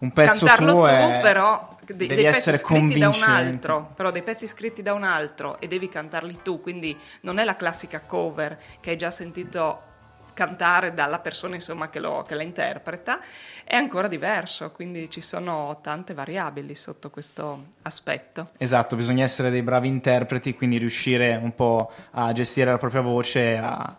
Un 0.04 0.12
pezzo 0.12 0.46
cantarlo 0.46 0.74
tu, 0.84 0.90
è- 0.90 1.20
però 1.22 1.78
de- 1.86 1.94
devi 2.08 2.26
essere 2.26 2.58
scritti 2.58 3.00
da 3.00 3.08
un 3.10 3.24
altro, 3.24 3.92
però 3.96 4.12
dei 4.12 4.22
pezzi 4.22 4.48
scritti 4.48 4.82
da 4.82 4.94
un 4.94 5.04
altro 5.04 5.60
e 5.62 5.68
devi 5.68 5.88
cantarli 5.88 6.40
tu, 6.44 6.62
quindi 6.62 6.98
non 7.22 7.38
è 7.40 7.44
la 7.46 7.56
classica 7.56 8.02
cover 8.06 8.58
che 8.82 8.90
hai 8.92 8.98
già 8.98 9.10
sentito 9.12 9.92
cantare 10.34 10.94
dalla 10.96 11.20
persona 11.20 11.54
insomma 11.56 11.90
che, 11.90 12.00
lo- 12.00 12.24
che 12.28 12.34
la 12.36 12.42
interpreta, 12.42 13.20
è 13.64 13.76
ancora 13.76 14.08
diverso, 14.08 14.72
quindi 14.72 15.10
ci 15.10 15.22
sono 15.22 15.80
tante 15.82 16.14
variabili 16.16 16.74
sotto 16.76 17.10
questo 17.12 17.66
aspetto. 17.84 18.50
Esatto, 18.58 18.96
bisogna 18.96 19.24
essere 19.24 19.52
dei 19.52 19.62
bravi 19.62 19.88
interpreti, 19.88 20.56
quindi 20.56 20.78
riuscire 20.80 21.40
un 21.42 21.54
po' 21.54 21.92
a 22.12 22.32
gestire 22.34 22.72
la 22.72 22.78
propria 22.80 23.02
voce, 23.02 23.58
a, 23.58 23.96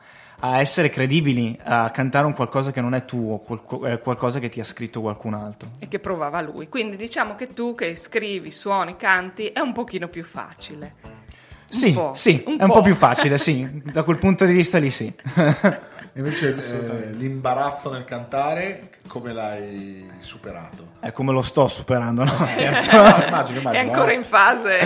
a 0.47 0.61
essere 0.61 0.91
credibili, 0.91 1.59
a 1.63 1.89
cantare 1.91 2.27
un 2.27 2.35
qualcosa 2.35 2.71
che 2.71 2.83
non 2.83 2.95
è 2.95 3.07
tuo, 3.07 3.43
eh, 3.87 3.99
qualcosa 3.99 4.39
che 4.41 4.51
ti 4.51 4.61
ha 4.61 4.65
scritto 4.65 5.01
qualcun 5.01 5.33
altro. 5.33 5.71
e 5.79 5.89
che 5.89 5.99
provava 5.99 6.43
lui. 6.43 6.69
Quindi 6.69 6.97
diciamo 6.97 7.35
che 7.35 7.55
tu 7.55 7.75
che 7.75 7.97
scrivi, 7.97 8.51
suoni, 8.51 8.97
canti 8.97 9.47
è 9.47 9.61
un 9.61 9.73
pochino 9.73 10.09
più 10.09 10.23
facile. 10.23 10.97
Un 11.03 11.79
Sì, 11.81 11.93
po', 11.95 12.13
sì, 12.15 12.43
un 12.47 12.59
è 12.59 12.63
un 12.63 12.69
po'. 12.69 12.75
po' 12.75 12.81
più 12.83 12.95
facile, 12.95 13.39
sì, 13.39 13.83
da 13.85 14.03
quel 14.03 14.19
punto 14.19 14.45
di 14.45 14.53
vista 14.53 14.77
lì 14.79 14.91
sì. 14.91 15.11
Invece 16.17 16.55
eh, 16.55 17.11
l'imbarazzo 17.13 17.91
nel 17.91 18.05
cantare, 18.05 18.91
come 19.09 19.33
l'hai 19.33 20.07
superato? 20.19 20.93
è 21.01 21.11
come 21.11 21.33
lo 21.33 21.43
sto 21.43 21.67
superando, 21.69 22.23
no? 22.23 22.31
Scherzo. 22.47 22.93
No, 22.95 23.03
immagino, 23.27 23.61
immagino. 23.61 23.71
è 23.73 23.79
ancora 23.79 24.13
eh. 24.13 24.15
in 24.15 24.25
fase. 24.25 24.79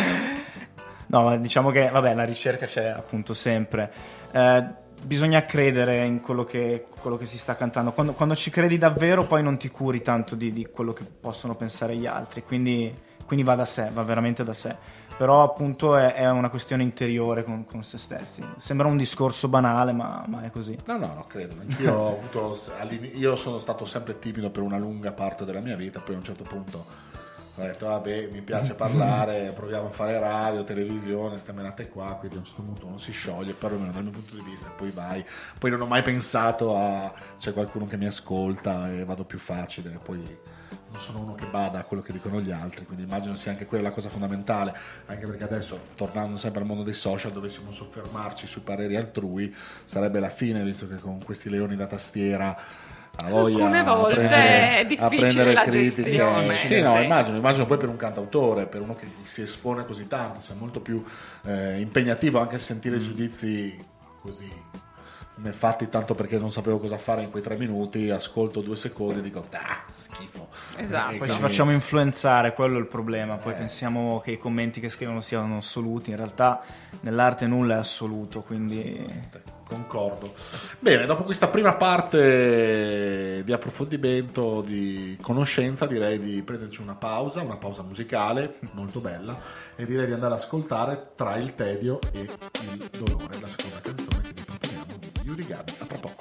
No, 1.06 1.22
ma 1.24 1.36
diciamo 1.36 1.70
che 1.70 1.88
vabbè, 1.90 2.14
la 2.14 2.24
ricerca 2.24 2.66
c'è 2.66 2.86
appunto 2.86 3.34
sempre. 3.34 3.92
Eh, 4.30 4.64
bisogna 5.02 5.44
credere 5.44 6.04
in 6.04 6.20
quello 6.20 6.44
che, 6.44 6.86
quello 7.00 7.16
che 7.16 7.26
si 7.26 7.38
sta 7.38 7.56
cantando. 7.56 7.92
Quando, 7.92 8.12
quando 8.12 8.34
ci 8.34 8.50
credi 8.50 8.78
davvero, 8.78 9.26
poi 9.26 9.42
non 9.42 9.56
ti 9.56 9.68
curi 9.68 10.02
tanto 10.02 10.34
di, 10.34 10.52
di 10.52 10.66
quello 10.66 10.92
che 10.92 11.04
possono 11.04 11.54
pensare 11.54 11.96
gli 11.96 12.06
altri. 12.06 12.42
Quindi, 12.42 12.94
quindi 13.24 13.44
va 13.44 13.54
da 13.54 13.64
sé, 13.64 13.90
va 13.92 14.02
veramente 14.02 14.44
da 14.44 14.54
sé. 14.54 14.76
Però 15.16 15.42
appunto 15.42 15.96
è, 15.96 16.14
è 16.14 16.30
una 16.30 16.48
questione 16.48 16.84
interiore 16.84 17.42
con, 17.42 17.64
con 17.64 17.82
se 17.82 17.98
stessi. 17.98 18.44
Sembra 18.58 18.86
un 18.86 18.96
discorso 18.96 19.48
banale, 19.48 19.92
ma, 19.92 20.24
ma 20.28 20.44
è 20.44 20.50
così. 20.50 20.78
No, 20.86 20.96
no, 20.96 21.12
no, 21.14 21.24
credo. 21.26 21.54
Ho 21.90 22.16
avuto. 22.16 22.56
Io 23.14 23.34
sono 23.34 23.58
stato 23.58 23.84
sempre 23.84 24.18
timido 24.18 24.50
per 24.50 24.62
una 24.62 24.78
lunga 24.78 25.12
parte 25.12 25.44
della 25.44 25.60
mia 25.60 25.74
vita, 25.74 26.00
poi 26.00 26.14
a 26.14 26.18
un 26.18 26.24
certo 26.24 26.44
punto 26.44 27.07
ho 27.62 27.66
detto, 27.66 27.86
vabbè, 27.86 28.28
mi 28.28 28.42
piace 28.42 28.74
parlare, 28.74 29.52
proviamo 29.52 29.86
a 29.86 29.90
fare 29.90 30.18
radio, 30.18 30.62
televisione, 30.62 31.38
ste 31.38 31.52
menate 31.52 31.88
qua, 31.88 32.14
quindi 32.18 32.36
a 32.36 32.38
un 32.40 32.44
certo 32.44 32.62
punto 32.62 32.86
uno 32.86 32.98
si 32.98 33.10
scioglie, 33.10 33.52
perlomeno 33.52 33.90
dal 33.90 34.02
mio 34.02 34.12
punto 34.12 34.34
di 34.34 34.42
vista, 34.42 34.70
poi 34.70 34.90
vai. 34.90 35.24
Poi 35.58 35.70
non 35.70 35.80
ho 35.80 35.86
mai 35.86 36.02
pensato 36.02 36.76
a 36.76 37.12
c'è 37.38 37.52
qualcuno 37.52 37.86
che 37.86 37.96
mi 37.96 38.06
ascolta 38.06 38.90
e 38.92 39.04
vado 39.04 39.24
più 39.24 39.38
facile, 39.38 39.98
poi 40.02 40.18
non 40.90 41.00
sono 41.00 41.20
uno 41.20 41.34
che 41.34 41.46
bada 41.46 41.80
a 41.80 41.84
quello 41.84 42.02
che 42.02 42.12
dicono 42.12 42.40
gli 42.40 42.50
altri, 42.50 42.84
quindi 42.84 43.04
immagino 43.04 43.34
sia 43.34 43.52
anche 43.52 43.66
quella 43.66 43.88
la 43.88 43.94
cosa 43.94 44.08
fondamentale, 44.08 44.74
anche 45.06 45.26
perché 45.26 45.44
adesso, 45.44 45.80
tornando 45.94 46.36
sempre 46.36 46.60
al 46.60 46.66
mondo 46.66 46.82
dei 46.82 46.94
social, 46.94 47.32
dovessimo 47.32 47.70
soffermarci 47.70 48.46
sui 48.46 48.62
pareri 48.62 48.96
altrui, 48.96 49.54
sarebbe 49.84 50.20
la 50.20 50.30
fine, 50.30 50.62
visto 50.62 50.86
che 50.86 50.96
con 50.96 51.22
questi 51.22 51.50
leoni 51.50 51.76
da 51.76 51.86
tastiera 51.86 52.56
Alcune 53.24 53.78
a 53.80 53.82
volte 53.82 54.14
prendere, 54.14 54.78
è 54.78 54.86
difficile 54.86 55.04
a 55.04 55.08
prendere 55.08 55.52
la 55.52 55.62
critiche. 55.62 56.02
gestione, 56.10 56.54
Sì, 56.54 56.80
no, 56.80 56.92
sì. 56.92 57.02
immagino, 57.02 57.36
immagino 57.36 57.66
poi 57.66 57.76
per 57.76 57.88
un 57.88 57.96
cantautore, 57.96 58.66
per 58.66 58.80
uno 58.80 58.94
che 58.94 59.06
si 59.22 59.42
espone 59.42 59.84
così 59.84 60.06
tanto, 60.06 60.40
sia 60.40 60.54
molto 60.54 60.80
più 60.80 61.02
eh, 61.44 61.80
impegnativo 61.80 62.38
anche 62.38 62.58
sentire 62.58 63.00
giudizi 63.00 63.76
così 64.22 64.50
ne 65.40 65.52
fatti 65.52 65.88
tanto 65.88 66.14
perché 66.14 66.38
non 66.38 66.50
sapevo 66.50 66.78
cosa 66.78 66.98
fare 66.98 67.22
in 67.22 67.30
quei 67.30 67.42
tre 67.42 67.56
minuti, 67.56 68.10
ascolto 68.10 68.60
due 68.60 68.76
secondi 68.76 69.20
e 69.20 69.22
dico, 69.22 69.44
ah, 69.52 69.82
schifo. 69.88 70.48
Esatto. 70.76 71.14
E 71.14 71.18
Poi 71.18 71.30
ci 71.30 71.38
facciamo 71.38 71.72
influenzare, 71.72 72.54
quello 72.54 72.76
è 72.76 72.80
il 72.80 72.86
problema. 72.86 73.36
Eh. 73.36 73.38
Poi 73.38 73.54
pensiamo 73.54 74.20
che 74.20 74.32
i 74.32 74.38
commenti 74.38 74.80
che 74.80 74.88
scrivono 74.88 75.20
siano 75.20 75.58
assoluti. 75.58 76.10
In 76.10 76.16
realtà 76.16 76.62
nell'arte 77.00 77.46
nulla 77.46 77.76
è 77.76 77.78
assoluto, 77.78 78.42
quindi 78.42 79.46
Concordo. 79.68 80.32
Bene, 80.78 81.04
dopo 81.04 81.24
questa 81.24 81.48
prima 81.48 81.74
parte 81.74 83.42
di 83.44 83.52
approfondimento, 83.52 84.62
di 84.62 85.18
conoscenza, 85.20 85.86
direi 85.86 86.18
di 86.18 86.42
prenderci 86.42 86.80
una 86.80 86.94
pausa, 86.94 87.42
una 87.42 87.58
pausa 87.58 87.82
musicale 87.82 88.54
molto 88.72 89.00
bella, 89.00 89.38
e 89.76 89.84
direi 89.84 90.06
di 90.06 90.12
andare 90.12 90.32
ad 90.32 90.38
ascoltare 90.38 91.10
Tra 91.14 91.36
il 91.36 91.54
tedio 91.54 91.98
e 92.14 92.20
il 92.20 92.88
dolore, 92.98 93.38
la 93.40 93.46
seconda 93.46 93.80
canzone 93.82 94.07
Gabi. 95.46 95.72
A 95.78 95.84
tra 95.84 95.98
poco. 95.98 96.16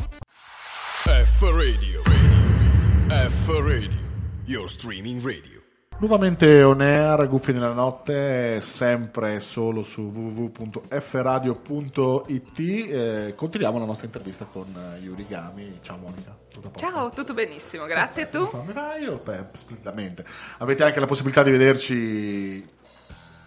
F 1.03 1.41
Radio. 1.41 2.03
Radio. 2.03 3.29
F 3.29 3.47
Radio. 3.47 4.05
Your 4.45 4.69
streaming 4.69 5.21
radio. 5.21 5.57
Nuovamente 5.99 6.61
on 6.61 6.81
air, 6.81 7.27
Guffi 7.27 7.53
nella 7.53 7.73
notte, 7.73 8.61
sempre 8.61 9.39
solo 9.39 9.81
su 9.81 10.03
www.fradio.it. 10.03 12.59
Eh, 12.59 13.33
continuiamo 13.35 13.79
la 13.79 13.85
nostra 13.85 14.05
intervista 14.05 14.45
con 14.45 14.67
eh, 14.75 14.99
Yuri 14.99 15.25
Gami. 15.27 15.79
Ciao 15.81 15.97
Monica. 15.97 16.37
Tutto 16.51 16.67
a 16.67 16.69
posto? 16.69 16.87
Ciao, 16.87 17.09
tutto 17.09 17.33
benissimo, 17.33 17.85
grazie 17.85 18.21
e 18.23 18.29
tu? 18.29 18.45
Come 18.45 18.73
vai? 18.73 19.01
Io, 19.01 19.19
beh, 19.23 19.45
splendidamente. 19.53 20.23
Avete 20.59 20.83
anche 20.83 20.99
la 20.99 21.07
possibilità 21.07 21.41
di 21.41 21.49
vederci. 21.49 22.63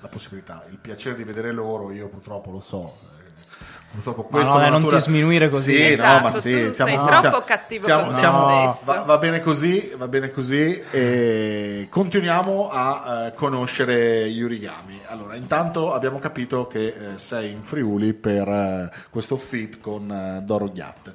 La 0.01 0.09
possibilità, 0.09 0.65
il 0.71 0.79
piacere 0.79 1.15
di 1.15 1.23
vedere 1.23 1.53
loro, 1.53 1.93
io 1.93 2.09
purtroppo 2.09 2.51
lo 2.51 2.59
so. 2.59 2.97
Purtroppo 3.93 4.23
Ma 4.23 4.29
questa 4.39 4.53
no, 4.55 4.59
una 4.61 4.69
non 4.69 4.81
natura- 4.83 4.97
ti 4.99 5.03
sminuire 5.03 5.49
così. 5.49 5.75
Sì, 5.75 5.83
Esatto, 5.93 6.17
no, 6.17 6.21
ma 6.23 6.31
sì, 6.31 6.39
tu 6.41 6.71
siamo, 6.71 6.73
sei 6.73 6.73
siamo- 6.95 7.21
troppo 7.21 7.43
cattivo 7.45 7.85
siamo- 7.85 8.05
con 8.05 8.15
siamo- 8.15 8.47
te 8.47 8.73
va, 8.85 8.99
va 9.03 9.19
bene 9.19 9.41
così, 9.41 9.93
va 9.97 10.07
bene 10.09 10.31
così 10.31 10.81
e 10.91 11.87
continuiamo 11.91 12.69
a 12.71 13.27
eh, 13.27 13.35
conoscere 13.35 14.31
gli 14.31 14.43
origami. 14.43 15.01
Allora, 15.07 15.35
intanto 15.35 15.93
abbiamo 15.93 16.21
capito 16.21 16.69
che 16.69 16.87
eh, 16.87 17.19
sei 17.19 17.51
in 17.51 17.63
Friuli 17.63 18.15
per 18.15 18.47
eh, 18.49 18.91
questo 19.11 19.37
fit 19.37 19.81
con 19.81 20.09
eh, 20.11 20.41
Doro 20.45 20.69
Ghiat. 20.71 21.13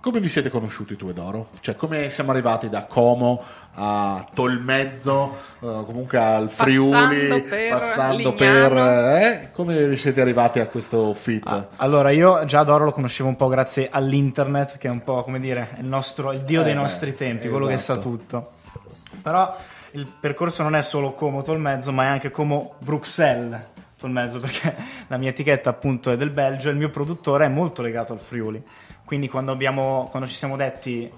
Come 0.00 0.20
vi 0.20 0.28
siete 0.28 0.48
conosciuti 0.48 0.96
tu 0.96 1.08
e 1.08 1.12
Doro? 1.12 1.50
Cioè, 1.60 1.74
come 1.76 2.08
siamo 2.08 2.30
arrivati 2.30 2.68
da 2.68 2.84
Como 2.84 3.42
a 3.80 4.26
Tolmezzo, 4.34 5.36
eh, 5.60 5.82
comunque 5.86 6.18
al 6.18 6.50
Friuli, 6.50 7.28
Passando 7.28 7.42
per 7.48 7.70
passando 7.70 8.32
per... 8.34 8.72
eh? 8.76 9.48
Come 9.52 9.96
siete 9.96 10.20
arrivati 10.20 10.58
a 10.58 10.66
questo 10.66 11.14
fit? 11.14 11.46
Ah, 11.46 11.68
allora, 11.76 12.10
io 12.10 12.44
già 12.44 12.64
Doro 12.64 12.84
lo 12.84 12.92
conoscevo 12.92 13.28
un 13.28 13.36
po' 13.36 13.46
grazie 13.48 13.88
all'internet, 13.90 14.78
che 14.78 14.88
è 14.88 14.90
un 14.90 15.02
po' 15.04 15.22
come 15.22 15.38
dire 15.38 15.76
il, 15.78 15.86
nostro, 15.86 16.32
il 16.32 16.40
dio 16.40 16.62
Eh, 16.62 16.64
dei 16.64 16.74
nostri 16.74 17.14
tempi, 17.14 17.48
quello 17.48 17.66
che 17.66 17.78
sa 17.78 17.92
esatto. 17.92 18.00
tutto. 18.00 18.50
Però 19.22 19.56
il 19.92 20.06
percorso 20.06 20.62
non 20.64 20.74
è 20.74 20.82
solo 20.82 21.12
Como 21.12 21.42
Tolmezzo, 21.42 21.92
ma 21.92 22.04
è 22.04 22.06
anche 22.06 22.30
Como 22.30 22.74
Bruxelles 22.78 23.60
Tolmezzo, 23.96 24.38
perché 24.40 24.74
la 25.06 25.16
mia 25.18 25.30
etichetta 25.30 25.70
appunto 25.70 26.10
è 26.10 26.16
del 26.16 26.30
Belgio 26.30 26.68
e 26.68 26.72
il 26.72 26.78
mio 26.78 26.90
produttore 26.90 27.46
è 27.46 27.48
molto 27.48 27.82
legato 27.82 28.12
al 28.12 28.20
Friuli. 28.20 28.62
Quindi 29.04 29.28
quando, 29.28 29.52
abbiamo, 29.52 30.08
quando 30.10 30.28
ci 30.28 30.34
siamo 30.34 30.56
detti 30.56 31.10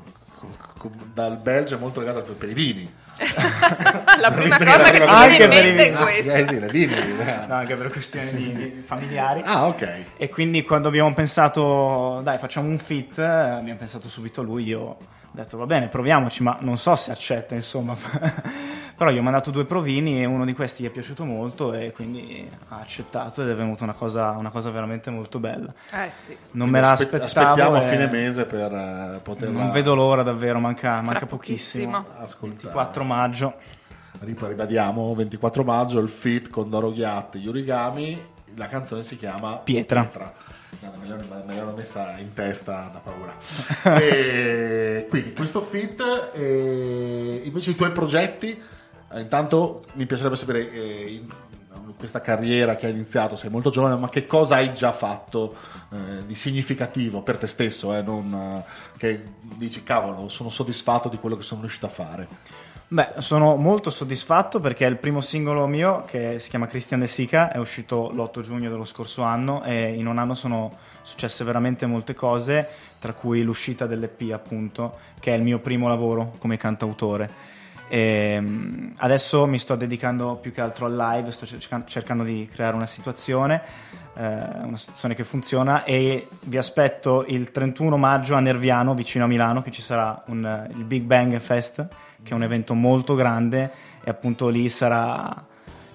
Dal 1.13 1.37
Belgio 1.39 1.77
è 1.77 1.79
molto 1.79 2.01
legato 2.01 2.33
per 2.35 2.49
i 2.49 2.55
vini. 2.55 2.93
La 4.19 4.31
prima 4.31 4.57
che 4.57 4.65
cosa 4.65 4.91
che 4.91 5.03
arriva 5.03 5.27
ti 5.27 5.37
viene 5.37 5.37
in 5.37 5.45
Anche 5.45 5.49
per 5.49 5.65
i 5.65 5.73
mente 5.73 5.83
è 5.83 5.91
vini. 5.91 6.03
questa. 6.03 6.33
Eh 6.35 6.45
sì, 6.47 6.59
le 6.59 6.69
vini. 6.69 6.95
eh. 6.95 7.47
no, 7.47 7.55
anche 7.55 7.77
per 7.77 7.91
questioni 7.91 8.33
di- 8.33 8.55
di 8.55 8.83
familiari. 8.87 9.43
Ah, 9.45 9.67
ok. 9.67 10.05
E 10.17 10.29
quindi 10.31 10.63
quando 10.63 10.89
abbiamo 10.89 11.13
pensato, 11.13 12.21
dai, 12.23 12.39
facciamo 12.39 12.69
un 12.69 12.79
fit, 12.79 13.19
eh, 13.19 13.25
abbiamo 13.25 13.79
pensato 13.79 14.09
subito 14.09 14.41
a 14.41 14.45
lui. 14.45 14.65
Io 14.65 14.81
ho 14.81 14.97
detto, 15.33 15.59
va 15.59 15.67
bene, 15.67 15.89
proviamoci, 15.89 16.43
ma 16.43 16.57
non 16.61 16.79
so 16.79 16.97
se 16.97 17.11
accetta, 17.11 17.55
insomma. 17.55 17.95
Però 19.01 19.11
gli 19.11 19.17
ho 19.17 19.23
mandato 19.23 19.51
due 19.51 19.65
provini 19.65 20.21
e 20.21 20.27
uno 20.27 20.45
di 20.45 20.53
questi 20.53 20.83
gli 20.83 20.87
è 20.87 20.91
piaciuto 20.91 21.25
molto 21.25 21.73
e 21.73 21.91
quindi 21.91 22.47
ha 22.69 22.81
accettato 22.81 23.41
ed 23.41 23.49
è 23.49 23.55
venuta 23.55 23.83
una 23.83 23.95
cosa, 23.95 24.33
una 24.33 24.51
cosa 24.51 24.69
veramente 24.69 25.09
molto 25.09 25.39
bella. 25.39 25.73
Eh 25.91 26.11
sì. 26.11 26.37
Non 26.51 26.69
Quindi 26.69 26.71
me 26.73 26.81
la 26.83 26.91
aspe- 26.91 27.05
aspettavo. 27.17 27.49
Aspettiamo 27.49 27.77
a 27.77 27.81
fine 27.81 28.11
mese 28.11 28.45
per 28.45 29.21
poterla 29.23 29.59
Non 29.59 29.71
vedo 29.71 29.95
l'ora 29.95 30.23
davvero, 30.23 30.59
manca, 30.59 31.01
manca 31.01 31.25
pochissimo. 31.25 32.05
ascoltare. 32.19 32.75
4 32.75 33.05
maggio. 33.05 33.55
Ribadiamo, 34.19 35.15
24 35.15 35.65
maggio, 35.65 35.99
il 36.01 36.09
fit 36.11 36.51
con 36.51 36.69
Doro 36.69 36.93
Ghiat, 36.93 37.39
gli 37.39 37.49
origami. 37.49 38.23
La 38.57 38.67
canzone 38.67 39.01
si 39.01 39.17
chiama 39.17 39.57
Pietra. 39.57 40.11
Guarda, 40.79 40.99
me, 41.01 41.09
l'hanno, 41.09 41.45
me 41.47 41.57
l'hanno 41.57 41.73
messa 41.75 42.19
in 42.19 42.35
testa 42.35 42.91
da 42.93 43.01
paura. 43.03 43.35
e 43.99 45.07
quindi 45.09 45.33
questo 45.33 45.63
fit, 45.63 46.03
e 46.35 47.41
invece 47.45 47.71
i 47.71 47.75
tuoi 47.75 47.93
progetti, 47.93 48.63
intanto 49.19 49.85
mi 49.95 50.07
piacerebbe 50.07 50.37
sapere 50.37 50.71
eh, 50.71 51.13
in 51.13 51.29
questa 51.97 52.21
carriera 52.21 52.77
che 52.77 52.87
hai 52.87 52.93
iniziato, 52.93 53.37
sei 53.37 53.51
molto 53.51 53.71
giovane, 53.71 53.97
ma 53.97 54.09
che 54.09 54.27
cosa 54.27 54.57
hai 54.57 54.73
già 54.73 54.91
fatto 54.91 55.55
eh, 55.93 56.27
di 56.27 56.35
significativo 56.35 57.23
per 57.23 57.37
te 57.37 57.47
stesso, 57.47 57.95
eh, 57.95 58.03
non, 58.03 58.33
eh, 58.33 58.65
che 58.97 59.23
dici 59.57 59.83
cavolo, 59.83 60.29
sono 60.29 60.49
soddisfatto 60.49 61.09
di 61.09 61.19
quello 61.19 61.37
che 61.37 61.43
sono 61.43 61.61
riuscito 61.61 61.87
a 61.87 61.91
fare. 61.91 62.29
Beh, 62.89 63.13
sono 63.19 63.55
molto 63.57 63.91
soddisfatto 63.91 64.59
perché 64.59 64.85
il 64.85 64.97
primo 64.97 65.21
singolo 65.21 65.67
mio, 65.67 66.03
che 66.07 66.39
si 66.39 66.49
chiama 66.49 66.67
Christian 66.67 67.01
De 67.01 67.07
Sica, 67.07 67.53
è 67.53 67.59
uscito 67.59 68.11
l'8 68.11 68.41
giugno 68.41 68.69
dello 68.69 68.85
scorso 68.85 69.23
anno 69.23 69.63
e 69.63 69.95
in 69.95 70.07
un 70.09 70.19
anno 70.19 70.35
sono 70.35 70.77
successe 71.03 71.45
veramente 71.45 71.87
molte 71.87 72.15
cose, 72.15 72.67
tra 72.99 73.13
cui 73.13 73.43
l'uscita 73.43 73.87
dell'EP 73.87 74.33
appunto, 74.33 74.99
che 75.21 75.33
è 75.33 75.37
il 75.37 75.43
mio 75.43 75.61
primo 75.61 75.87
lavoro 75.87 76.33
come 76.39 76.57
cantautore. 76.57 77.50
E, 77.93 78.39
mm, 78.41 78.91
adesso 78.99 79.47
mi 79.49 79.59
sto 79.59 79.75
dedicando 79.75 80.37
più 80.37 80.53
che 80.53 80.61
altro 80.61 80.87
al 80.87 80.95
live, 80.95 81.33
sto 81.33 81.45
cerca- 81.45 81.83
cercando 81.87 82.23
di 82.23 82.49
creare 82.51 82.77
una 82.77 82.87
situazione, 82.87 83.61
eh, 84.15 84.23
una 84.63 84.77
situazione 84.77 85.17
che 85.17 85.25
funziona 85.25 85.83
e 85.83 86.29
vi 86.43 86.57
aspetto 86.57 87.25
il 87.27 87.51
31 87.51 87.97
maggio 87.97 88.37
a 88.37 88.41
Nerviano, 88.41 88.95
vicino 88.95 89.25
a 89.25 89.27
Milano, 89.27 89.61
che 89.61 89.73
ci 89.73 89.83
sarà 89.83 90.23
un- 90.27 90.69
il 90.73 90.85
Big 90.85 91.03
Bang 91.03 91.37
Fest, 91.41 91.85
che 92.23 92.31
è 92.31 92.35
un 92.35 92.45
evento 92.45 92.75
molto 92.75 93.17
grande 93.17 93.71
e 94.05 94.09
appunto 94.09 94.47
lì 94.49 94.69
sarà 94.69 95.45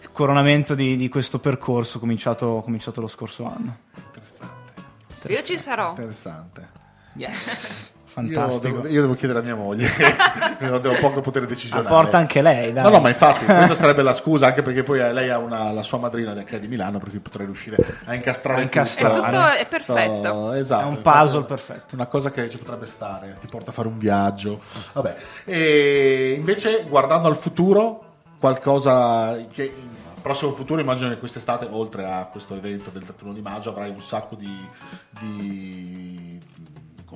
il 0.01 0.11
coronamento 0.11 0.75
di, 0.75 0.97
di 0.97 1.07
questo 1.07 1.39
percorso 1.39 1.99
cominciato, 1.99 2.59
cominciato 2.61 2.99
lo 2.99 3.07
scorso 3.07 3.45
anno. 3.45 3.77
Interessante. 3.95 4.73
Io 5.27 5.41
ci 5.43 5.57
sarò. 5.57 5.91
Interessante. 5.91 6.69
Yes! 7.13 7.93
Io 8.21 8.39
Fantastico. 8.39 8.77
devo, 8.81 8.87
io 8.87 9.01
devo 9.01 9.13
chiedere 9.15 9.39
a 9.39 9.41
mia 9.41 9.55
moglie, 9.55 9.89
non 10.59 10.79
devo 10.79 10.95
poco 10.99 11.19
potere 11.19 11.45
decisionale. 11.45 11.87
Apporta 11.87 12.17
anche 12.17 12.41
lei, 12.41 12.71
dai. 12.71 12.83
No, 12.83 12.89
no, 12.89 12.99
ma 13.01 13.09
infatti 13.09 13.43
questa 13.43 13.75
sarebbe 13.75 14.03
la 14.03 14.13
scusa, 14.13 14.47
anche 14.47 14.61
perché 14.61 14.83
poi 14.83 14.99
lei 15.13 15.29
ha 15.29 15.37
una, 15.37 15.71
la 15.73 15.81
sua 15.81 15.97
madrina 15.97 16.33
che 16.43 16.55
è 16.55 16.59
di 16.59 16.67
Milano, 16.67 16.97
per 16.99 17.09
cui 17.09 17.19
potrei 17.19 17.45
riuscire 17.45 17.75
a 18.05 18.13
incastrare 18.13 18.59
A 18.61 18.63
incastrare. 18.63 19.13
tutto. 19.15 19.25
È 19.25 19.31
tutto- 19.31 19.47
è 19.47 19.67
perfetto. 19.67 20.19
Sto- 20.23 20.53
esatto, 20.53 20.81
È 20.81 20.85
un 20.87 20.93
infatti, 20.95 21.19
puzzle 21.19 21.43
perfetto. 21.43 21.95
Una 21.95 22.05
cosa 22.05 22.31
che 22.31 22.49
ci 22.49 22.57
potrebbe 22.57 22.85
stare, 22.85 23.37
ti 23.39 23.47
porta 23.47 23.71
a 23.71 23.73
fare 23.73 23.87
un 23.89 23.97
viaggio. 23.97 24.59
Vabbè. 24.93 25.15
E 25.43 26.33
invece, 26.37 26.85
guardando 26.87 27.27
al 27.27 27.35
futuro, 27.35 28.13
qualcosa 28.39 29.35
che 29.51 29.63
il 29.63 30.21
prossimo 30.21 30.53
futuro 30.53 30.79
immagino 30.79 31.09
che 31.09 31.17
quest'estate, 31.19 31.67
oltre 31.69 32.05
a 32.09 32.25
questo 32.31 32.55
evento 32.55 32.89
del 32.91 33.03
31 33.03 33.33
di 33.33 33.41
maggio, 33.41 33.71
avrai 33.71 33.89
un 33.89 34.01
sacco 34.01 34.35
di, 34.35 34.67
di 35.19 36.41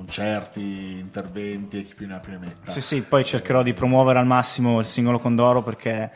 concerti, 0.00 0.98
interventi 0.98 1.78
e 1.80 1.84
chi 1.84 1.94
più 1.94 2.06
ne 2.06 2.14
ha 2.14 2.18
più 2.20 2.32
ne 2.32 2.38
metta. 2.38 2.72
Sì, 2.72 2.80
sì, 2.80 3.02
poi 3.02 3.24
cercherò 3.24 3.62
di 3.62 3.74
promuovere 3.74 4.18
al 4.18 4.26
massimo 4.26 4.80
il 4.80 4.86
singolo 4.86 5.18
Condoro 5.18 5.62
perché, 5.62 6.10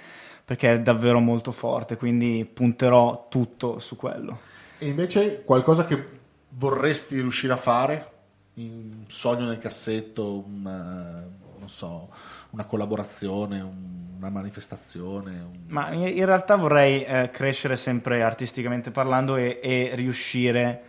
perché 0.44 0.72
è 0.74 0.80
davvero 0.80 1.20
molto 1.20 1.52
forte, 1.52 1.96
quindi 1.96 2.48
punterò 2.50 3.26
tutto 3.28 3.78
su 3.78 3.96
quello. 3.96 4.40
E 4.78 4.86
invece 4.86 5.42
qualcosa 5.44 5.84
che 5.84 6.02
vorresti 6.50 7.20
riuscire 7.20 7.52
a 7.52 7.56
fare? 7.58 8.10
Un 8.54 9.04
sogno 9.08 9.46
nel 9.46 9.58
cassetto, 9.58 10.38
un, 10.46 10.66
eh, 10.66 11.58
non 11.58 11.68
so, 11.68 12.08
una 12.50 12.64
collaborazione, 12.64 13.60
un- 13.60 14.14
una 14.16 14.30
manifestazione? 14.30 15.30
un- 15.30 15.64
Ma 15.66 15.92
in 15.92 16.06
in 16.06 16.24
realtà 16.24 16.56
vorrei 16.56 17.04
eh, 17.04 17.28
crescere 17.30 17.76
sempre 17.76 18.22
artisticamente 18.22 18.90
parlando 18.90 19.36
e, 19.36 19.60
e 19.62 19.90
riuscire 19.94 20.82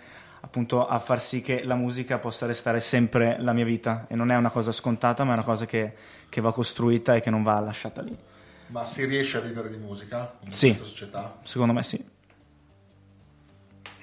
appunto 0.46 0.86
a 0.88 1.00
far 1.00 1.20
sì 1.20 1.42
che 1.42 1.64
la 1.64 1.74
musica 1.74 2.20
possa 2.20 2.46
restare 2.46 2.80
sempre 2.80 3.38
la 3.40 3.52
mia 3.52 3.66
vita 3.66 4.06
e 4.08 4.16
non 4.16 4.30
è 4.32 4.36
una 4.36 4.52
cosa 4.52 4.72
scontata 4.72 5.24
ma 5.24 5.32
è 5.32 5.34
una 5.34 5.44
cosa 5.44 5.66
che, 5.66 5.94
che 6.30 6.40
va 6.40 6.54
costruita 6.54 7.16
e 7.16 7.20
che 7.20 7.32
non 7.32 7.42
va 7.42 7.60
lasciata 7.60 8.02
lì. 8.02 8.16
Ma 8.68 8.86
si 8.86 9.06
riesce 9.06 9.38
a 9.38 9.42
vivere 9.42 9.70
di 9.70 9.78
musica 9.78 10.36
in 10.46 10.52
Sì. 10.52 10.68
questa 10.68 10.86
società? 10.86 11.38
Secondo 11.44 11.74
me 11.74 11.82
sì. 11.84 12.14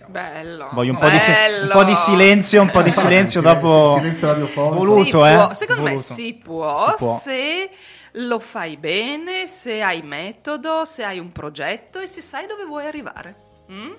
Bello. 0.09 0.69
Voglio 0.73 0.93
un 0.93 0.99
po, 0.99 1.09
di, 1.09 1.19
si- 1.19 1.31
un 1.31 1.37
Bello. 1.37 1.73
po' 1.75 1.85
di 1.85 1.95
silenzio, 1.95 2.61
un 2.61 2.71
po' 2.71 2.83
di 2.83 2.91
silenzio 2.91 3.41
Silen- 3.41 3.61
dopo... 3.61 3.87
silenzio 3.97 4.27
radiofonico. 4.27 4.75
Voluto, 4.75 5.25
Si 5.25 5.31
eh? 5.31 5.35
può- 5.37 5.55
Secondo 5.55 5.83
me 5.83 5.91
Voluto. 5.91 6.13
si 6.13 6.35
può, 6.35 6.89
Si 6.89 6.95
può. 6.97 7.19
se 7.19 7.71
lo 8.15 8.39
fai 8.41 8.77
bene, 8.77 9.47
se 9.47 9.81
hai 9.81 10.03
metodo, 10.03 10.85
se 10.85 11.05
hai 11.05 11.19
un 11.21 11.31
progetto 11.31 12.01
e 12.01 12.09
se 12.09 12.21
sai 12.21 12.47
dove 12.49 12.65
vuoi 12.65 12.87
arrivare. 12.87 13.37
Mm? 13.71 13.93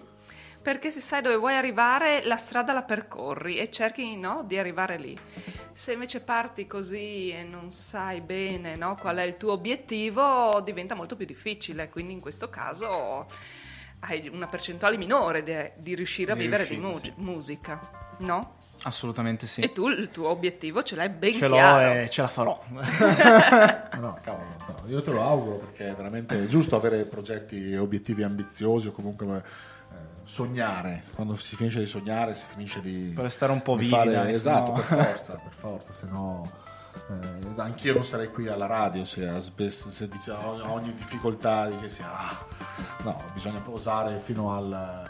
Perché 0.64 0.90
se 0.92 1.02
sai 1.02 1.22
dove 1.22 1.36
vuoi 1.36 1.56
arrivare, 1.56 2.24
la 2.24 2.38
strada 2.38 2.72
la 2.72 2.84
percorri 2.84 3.58
e 3.58 3.70
cerchi 3.70 4.16
no, 4.16 4.44
di 4.48 4.58
arrivare 4.58 4.98
lì. 4.98 5.16
Se 5.74 5.92
invece 5.92 6.22
parti 6.22 6.66
così 6.68 7.32
e 7.32 7.44
non 7.44 7.74
sai 7.74 8.22
bene 8.22 8.78
no, 8.78 8.96
qual 8.96 9.18
è 9.18 9.24
il 9.24 9.36
tuo 9.36 9.52
obiettivo, 9.52 10.62
diventa 10.62 10.96
molto 10.96 11.18
più 11.18 11.26
difficile. 11.26 11.90
Quindi 11.90 12.14
in 12.14 12.22
questo 12.22 12.48
caso 12.50 13.28
hai 14.00 14.30
una 14.30 14.48
percentuale 14.48 14.96
minore 14.96 15.44
de- 15.44 15.74
di 15.76 15.96
riuscire 15.96 16.32
a 16.32 16.36
vivere 16.36 16.66
di 16.66 16.78
mu- 16.78 17.00
musica, 17.18 18.16
no? 18.20 18.56
Assolutamente 18.86 19.48
sì. 19.48 19.62
E 19.62 19.72
tu 19.72 19.88
il 19.88 20.10
tuo 20.12 20.28
obiettivo 20.30 20.84
ce 20.84 20.96
l'hai 20.96 21.10
ben 21.10 21.34
Ce 21.34 21.48
l'ho 21.48 21.56
chiaro. 21.56 21.92
e 22.02 22.10
ce 22.10 22.22
la 22.22 22.28
farò. 22.28 22.62
No, 24.04 24.18
cavolo, 24.22 24.50
no, 24.68 24.76
io 24.88 25.02
te 25.02 25.12
lo 25.12 25.22
auguro 25.22 25.58
perché 25.60 25.88
è 25.90 25.96
veramente 25.96 26.48
giusto 26.48 26.76
avere 26.76 27.06
progetti 27.06 27.72
e 27.72 27.78
obiettivi 27.78 28.24
ambiziosi 28.24 28.88
o 28.88 28.92
comunque 28.92 29.38
eh, 29.38 29.96
sognare. 30.24 31.04
Quando 31.16 31.36
si 31.38 31.56
finisce 31.56 31.80
di 31.80 31.86
sognare 31.86 32.34
si 32.36 32.46
finisce 32.50 32.82
di... 32.82 33.12
Per 33.16 33.24
restare 33.24 33.52
un 33.54 33.62
po' 33.62 33.76
vivi, 33.76 33.92
fare- 33.92 34.12
dai, 34.12 34.34
esatto, 34.34 34.76
sennò- 34.82 35.04
per 35.04 35.06
forza, 35.14 35.40
per 35.42 35.52
forza, 35.54 35.94
se 35.94 36.08
no... 36.10 36.52
eh, 37.10 37.62
anch'io 37.62 37.94
non 37.94 38.04
sarei 38.04 38.28
qui 38.30 38.48
alla 38.50 38.66
radio 38.66 39.06
se, 39.06 39.26
a 39.28 39.40
spes- 39.40 39.88
se 39.88 40.10
dice, 40.10 40.32
ogni, 40.32 40.62
ogni 40.66 40.94
difficoltà 40.94 41.68
dicessi 41.70 42.02
ah, 42.04 42.38
no, 43.04 43.24
bisogna 43.34 43.60
posare 43.60 44.20
fino 44.20 44.54
al, 44.54 45.10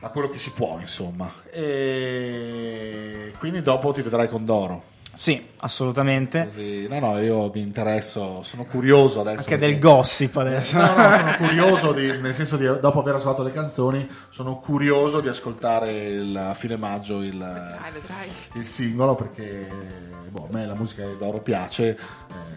a 0.00 0.08
quello 0.08 0.28
che 0.28 0.38
si 0.38 0.52
può 0.52 0.78
insomma. 0.78 1.32
E 1.50 3.32
quindi 3.38 3.62
dopo 3.62 3.92
ti 3.92 4.02
vedrai 4.02 4.28
con 4.28 4.44
Doro. 4.44 4.82
Sì, 5.14 5.44
assolutamente. 5.60 6.44
Così, 6.44 6.86
no, 6.88 6.98
no, 6.98 7.18
io 7.18 7.50
mi 7.52 7.60
interesso, 7.60 8.42
sono 8.42 8.64
curioso 8.64 9.20
adesso. 9.20 9.40
Anche 9.40 9.58
del 9.58 9.70
perché- 9.72 9.78
gossip 9.78 10.36
adesso. 10.36 10.76
No, 10.76 10.82
no, 10.96 11.10
sono 11.16 11.34
curioso, 11.36 11.92
di- 11.92 12.20
nel 12.20 12.34
senso 12.34 12.56
di 12.56 12.64
dopo 12.80 13.00
aver 13.00 13.14
ascoltato 13.14 13.42
le 13.42 13.52
canzoni, 13.52 14.08
sono 14.28 14.56
curioso 14.58 15.20
di 15.20 15.28
ascoltare 15.28 15.92
il- 15.92 16.36
a 16.36 16.54
fine 16.54 16.76
maggio 16.76 17.18
il, 17.18 17.30
Vedrai, 17.38 17.92
vedrai. 17.92 18.28
il 18.54 18.64
singolo 18.64 19.14
perché 19.14 19.68
boh, 20.30 20.46
a 20.50 20.52
me 20.54 20.66
la 20.66 20.74
musica 20.74 21.04
di 21.06 21.16
Doro 21.16 21.40
piace, 21.40 21.88
eh, 21.88 21.96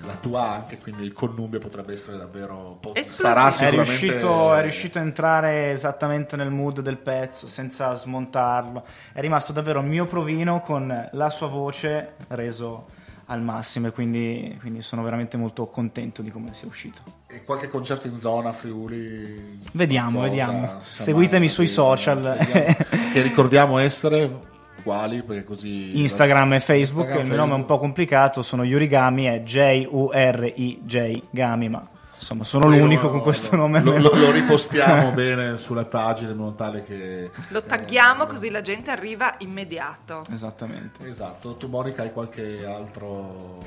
la 0.05 0.15
tua 0.15 0.43
anche, 0.51 0.77
quindi 0.77 1.03
il 1.03 1.13
connubio 1.13 1.59
potrebbe 1.59 1.93
essere 1.93 2.17
davvero... 2.17 2.77
po- 2.79 2.93
sarà 3.01 3.47
È 3.47 3.51
sicuramente... 3.51 3.91
riuscito, 4.05 4.53
è 4.53 4.61
riuscito 4.61 4.99
a 4.99 5.01
entrare 5.01 5.71
esattamente 5.71 6.35
nel 6.35 6.51
mood 6.51 6.81
del 6.81 6.97
pezzo 6.97 7.47
senza 7.47 7.93
smontarlo. 7.95 8.83
È 9.11 9.19
rimasto 9.21 9.51
davvero 9.53 9.79
il 9.79 9.87
mio 9.87 10.05
provino 10.05 10.61
con 10.61 11.09
la 11.11 11.29
sua 11.31 11.47
voce 11.47 12.13
reso 12.27 12.91
al 13.25 13.41
massimo 13.41 13.87
e 13.87 13.91
quindi, 13.91 14.57
quindi 14.59 14.81
sono 14.81 15.03
veramente 15.03 15.37
molto 15.37 15.67
contento 15.67 16.21
di 16.21 16.31
come 16.31 16.53
sia 16.53 16.67
uscito. 16.67 17.01
E 17.27 17.43
qualche 17.43 17.67
concerto 17.67 18.07
in 18.07 18.19
zona, 18.19 18.51
Friuli? 18.51 19.59
Vediamo, 19.71 20.19
qualcosa, 20.19 20.45
vediamo. 20.45 20.77
Seguitemi 20.81 21.47
sui 21.47 21.67
social. 21.67 22.21
seguiamo. 22.21 22.75
che 23.13 23.21
ricordiamo 23.21 23.77
essere 23.77 24.51
quali, 24.83 25.23
perché 25.23 25.43
così... 25.43 25.99
Instagram 25.99 26.53
e 26.53 26.59
Facebook, 26.59 27.05
Instagram, 27.05 27.25
il 27.25 27.27
mio 27.27 27.37
nome 27.37 27.53
è 27.53 27.55
un 27.55 27.65
po' 27.65 27.79
complicato, 27.79 28.41
sono 28.41 28.63
Yurigami, 28.63 29.23
è 29.25 29.41
J-U-R-I-J 29.41 31.21
Gami, 31.29 31.69
ma 31.69 31.87
insomma 32.23 32.45
sono 32.45 32.65
Poi 32.67 32.79
l'unico 32.79 33.03
lo- 33.03 33.09
con 33.11 33.21
questo 33.21 33.51
lo, 33.55 33.63
nome. 33.63 33.81
Lo, 33.81 33.97
lo- 33.97 34.15
lo 34.15 34.31
ripostiamo 34.31 35.11
bene 35.13 35.57
sulle 35.57 35.85
pagine 35.85 36.31
in 36.31 36.37
modo 36.37 36.55
tale 36.55 36.83
che... 36.83 37.29
Lo 37.49 37.61
tagghiamo 37.63 38.25
così 38.25 38.49
la 38.49 38.61
gente 38.61 38.89
arriva 38.91 39.35
immediato. 39.39 40.23
Esattamente. 40.31 41.05
Esatto, 41.07 41.55
tu 41.55 41.67
Monica 41.67 42.01
hai 42.01 42.11
qualche 42.11 42.65
altro 42.65 43.61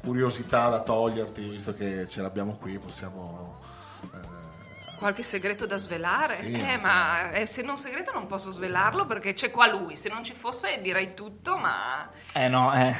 curiosità 0.00 0.68
da 0.68 0.80
toglierti, 0.80 1.48
visto 1.48 1.74
che 1.74 2.06
ce 2.06 2.22
l'abbiamo 2.22 2.56
qui, 2.58 2.78
possiamo... 2.78 3.60
eh, 4.14 4.34
Qualche 4.98 5.22
segreto 5.22 5.66
da 5.66 5.76
svelare? 5.76 6.32
Sì, 6.34 6.52
eh, 6.52 6.78
sì. 6.78 6.84
ma 6.86 7.30
eh, 7.32 7.44
se 7.46 7.60
non 7.62 7.76
segreto 7.76 8.12
non 8.12 8.26
posso 8.26 8.50
svelarlo 8.50 9.04
perché 9.04 9.34
c'è 9.34 9.50
qua 9.50 9.66
lui. 9.66 9.94
Se 9.96 10.08
non 10.08 10.22
ci 10.24 10.32
fosse 10.32 10.80
direi 10.80 11.12
tutto, 11.12 11.58
ma 11.58 12.08
Eh 12.32 12.48
no, 12.48 12.72
eh, 12.74 12.94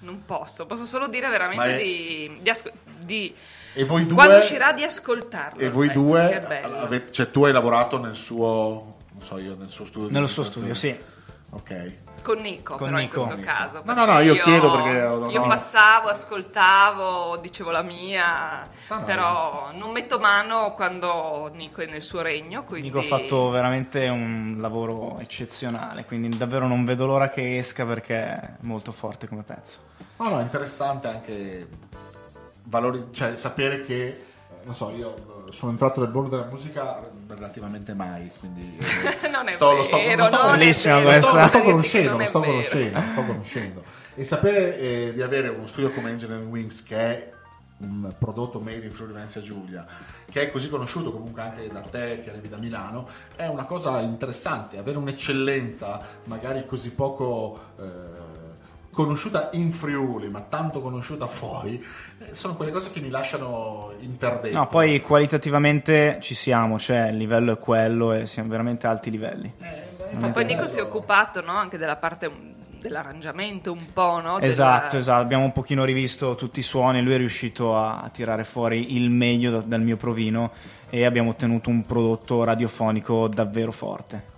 non 0.00 0.22
posso. 0.24 0.64
Posso 0.66 0.84
solo 0.86 1.08
dire 1.08 1.28
veramente 1.28 1.74
è- 1.74 1.76
di, 1.82 2.38
di 2.40 2.48
asco- 2.50 2.70
di- 3.00 3.34
E 3.78 3.84
voi 3.84 4.06
due... 4.06 4.14
quando 4.16 4.38
uscirà 4.38 4.72
di 4.72 4.82
ascoltarlo. 4.82 5.60
E 5.60 5.70
voi 5.70 5.86
pezzo, 5.86 6.00
due, 6.00 6.44
avete- 6.80 7.12
cioè 7.12 7.30
tu 7.30 7.44
hai 7.44 7.52
lavorato 7.52 7.96
nel 7.98 8.16
suo, 8.16 8.96
non 9.12 9.22
so 9.22 9.38
io, 9.38 9.54
nel 9.54 9.70
suo 9.70 9.84
studio. 9.84 10.08
di 10.08 10.14
nello 10.14 10.26
suo 10.26 10.42
studio, 10.42 10.74
sì. 10.74 10.98
Ok. 11.50 11.92
Con 12.20 12.40
Nico, 12.40 12.74
Con 12.74 12.88
però 12.88 12.98
Nico. 12.98 13.20
in 13.20 13.26
questo 13.26 13.44
caso. 13.44 13.82
No, 13.84 13.94
no, 13.94 14.04
no, 14.04 14.18
io 14.18 14.34
perché 14.34 14.50
chiedo 14.50 14.72
perché 14.72 15.02
ho- 15.04 15.30
Io 15.30 15.40
no. 15.40 15.46
passavo, 15.46 16.08
ascoltavo, 16.08 17.36
dicevo 17.36 17.70
la 17.70 17.82
mia, 17.82 18.68
No, 18.88 18.96
no, 18.96 19.04
però 19.04 19.70
non 19.72 19.92
metto 19.92 20.18
mano 20.18 20.74
quando 20.74 21.48
Nico 21.54 21.80
è 21.80 21.86
nel 21.86 22.02
suo 22.02 22.20
regno. 22.20 22.64
Quindi... 22.64 22.88
Nico 22.88 22.98
ha 22.98 23.02
fatto 23.02 23.48
veramente 23.50 24.08
un 24.08 24.56
lavoro 24.58 25.20
eccezionale, 25.20 26.04
quindi 26.04 26.36
davvero 26.36 26.66
non 26.66 26.84
vedo 26.84 27.06
l'ora 27.06 27.28
che 27.28 27.58
esca 27.58 27.86
perché 27.86 28.16
è 28.16 28.50
molto 28.62 28.90
forte 28.90 29.28
come 29.28 29.44
pezzo. 29.44 29.78
No, 30.16 30.30
no, 30.30 30.40
è 30.40 30.42
interessante 30.42 31.06
anche 31.06 31.68
valori, 32.68 33.08
cioè 33.10 33.34
sapere 33.34 33.80
che, 33.82 34.06
eh, 34.06 34.20
non 34.64 34.74
so, 34.74 34.90
io 34.90 35.16
eh, 35.46 35.52
sono 35.52 35.70
entrato 35.72 36.00
nel 36.00 36.10
mondo 36.10 36.28
della 36.30 36.48
musica 36.48 37.02
relativamente 37.26 37.94
mai, 37.94 38.30
quindi... 38.38 38.78
Non 39.30 39.48
è 39.48 39.52
sto- 39.52 39.72
lo 39.72 39.82
sto- 39.82 39.96
vero, 39.96 40.16
lo 40.16 40.24
sto- 40.34 40.46
non 40.46 40.54
è 40.54 40.58
Bellissima 40.58 41.00
vero. 41.00 41.10
lo 41.10 41.26
sto, 41.26 41.36
lo 41.36 41.46
sto 41.46 41.60
conoscendo, 41.62 42.16
lo 42.18 42.24
sto 42.26 42.40
vero. 42.40 42.52
conoscendo, 42.52 43.00
lo 43.00 43.08
sto 43.08 43.24
conoscendo. 43.24 43.82
E 44.14 44.24
sapere 44.24 44.78
eh, 44.78 45.12
di 45.14 45.22
avere 45.22 45.48
uno 45.48 45.66
studio 45.66 45.90
come 45.92 46.10
Engineering 46.10 46.50
Wings 46.50 46.82
che 46.82 46.96
è 46.96 47.32
un 47.78 48.12
prodotto 48.18 48.58
made 48.58 48.84
in 48.84 48.90
Friuli 48.92 49.12
Venezia 49.12 49.40
Giulia, 49.40 49.86
che 50.28 50.42
è 50.42 50.50
così 50.50 50.68
conosciuto 50.68 51.12
comunque 51.12 51.42
anche 51.42 51.68
da 51.68 51.80
te 51.82 52.20
che 52.24 52.30
arrivi 52.30 52.48
da 52.48 52.56
Milano, 52.56 53.08
è 53.36 53.46
una 53.46 53.64
cosa 53.64 54.00
interessante, 54.00 54.78
avere 54.78 54.98
un'eccellenza 54.98 56.00
magari 56.24 56.66
così 56.66 56.90
poco 56.90 57.56
eh, 57.78 58.17
conosciuta 58.98 59.50
in 59.52 59.70
Friuli, 59.70 60.28
ma 60.28 60.40
tanto 60.40 60.80
conosciuta 60.80 61.28
fuori, 61.28 61.80
eh, 62.18 62.34
sono 62.34 62.56
quelle 62.56 62.72
cose 62.72 62.90
che 62.90 62.98
mi 63.00 63.10
lasciano 63.10 63.92
interdetto. 64.00 64.56
No, 64.56 64.66
poi 64.66 65.00
qualitativamente 65.00 66.18
ci 66.20 66.34
siamo, 66.34 66.80
cioè 66.80 67.10
il 67.10 67.16
livello 67.16 67.52
è 67.52 67.58
quello 67.58 68.12
e 68.12 68.26
siamo 68.26 68.48
veramente 68.48 68.88
a 68.88 68.90
alti 68.90 69.12
livelli. 69.12 69.52
Eh, 69.56 70.16
Ma 70.18 70.30
poi 70.30 70.44
Nico 70.46 70.66
si 70.66 70.80
è 70.80 70.82
occupato 70.82 71.40
no, 71.42 71.52
anche 71.52 71.78
della 71.78 71.94
parte 71.94 72.26
um, 72.26 72.54
dell'arrangiamento 72.76 73.70
un 73.70 73.92
po', 73.92 74.20
no? 74.20 74.34
Della- 74.40 74.50
Esatto, 74.50 74.96
esatto, 74.96 75.22
abbiamo 75.22 75.44
un 75.44 75.52
pochino 75.52 75.84
rivisto 75.84 76.34
tutti 76.34 76.58
i 76.58 76.64
suoni, 76.64 77.00
lui 77.00 77.14
è 77.14 77.18
riuscito 77.18 77.76
a, 77.76 78.00
a 78.00 78.08
tirare 78.08 78.42
fuori 78.42 78.96
il 78.96 79.10
meglio 79.10 79.52
da- 79.52 79.60
dal 79.60 79.80
mio 79.80 79.96
provino 79.96 80.50
e 80.90 81.04
abbiamo 81.04 81.30
ottenuto 81.30 81.70
un 81.70 81.86
prodotto 81.86 82.42
radiofonico 82.42 83.28
davvero 83.28 83.70
forte. 83.70 84.36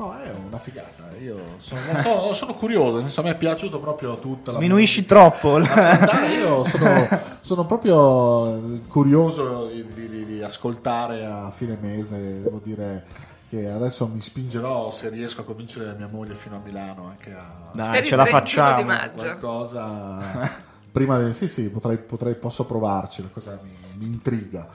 No, 0.00 0.18
è 0.18 0.32
una 0.46 0.56
figata. 0.56 1.10
Io 1.20 1.38
sono, 1.58 1.80
no, 2.02 2.32
sono 2.32 2.54
curioso, 2.54 2.92
nel 2.94 3.02
senso 3.02 3.20
a 3.20 3.24
me 3.24 3.30
è 3.32 3.36
piaciuto 3.36 3.80
proprio 3.80 4.18
tutta 4.18 4.50
la 4.52 4.56
Sminuisci 4.56 5.04
troppo. 5.04 5.56
Ascoltare, 5.56 6.32
io 6.32 6.64
sono, 6.64 7.08
sono 7.42 7.66
proprio 7.66 8.80
curioso 8.88 9.66
di, 9.66 9.84
di- 9.92 10.24
di- 10.24 10.42
ascoltare 10.42 11.26
a 11.26 11.50
fine 11.50 11.76
mese. 11.78 12.40
Devo 12.40 12.60
dire 12.64 13.04
che 13.50 13.68
adesso 13.68 14.06
mi 14.06 14.22
spingerò 14.22 14.90
se 14.90 15.10
riesco 15.10 15.42
a 15.42 15.44
convincere 15.44 15.94
mia 15.98 16.08
moglie 16.08 16.32
fino 16.32 16.56
a 16.56 16.60
Milano 16.64 17.08
anche 17.08 17.34
a 17.34 17.70
Dai, 17.74 18.02
ce 18.02 18.16
la 18.16 18.24
31 18.24 18.30
facciamo. 18.30 19.10
qualcosa. 19.14 20.50
Prima 20.90 21.20
di, 21.20 21.34
sì, 21.34 21.46
sì, 21.46 21.68
potrei, 21.68 21.98
potrei- 21.98 22.36
posso 22.36 22.64
provarci. 22.64 23.20
La 23.20 23.28
cosa 23.30 23.60
mi, 23.62 23.76
mi 23.98 24.06
intriga. 24.06 24.66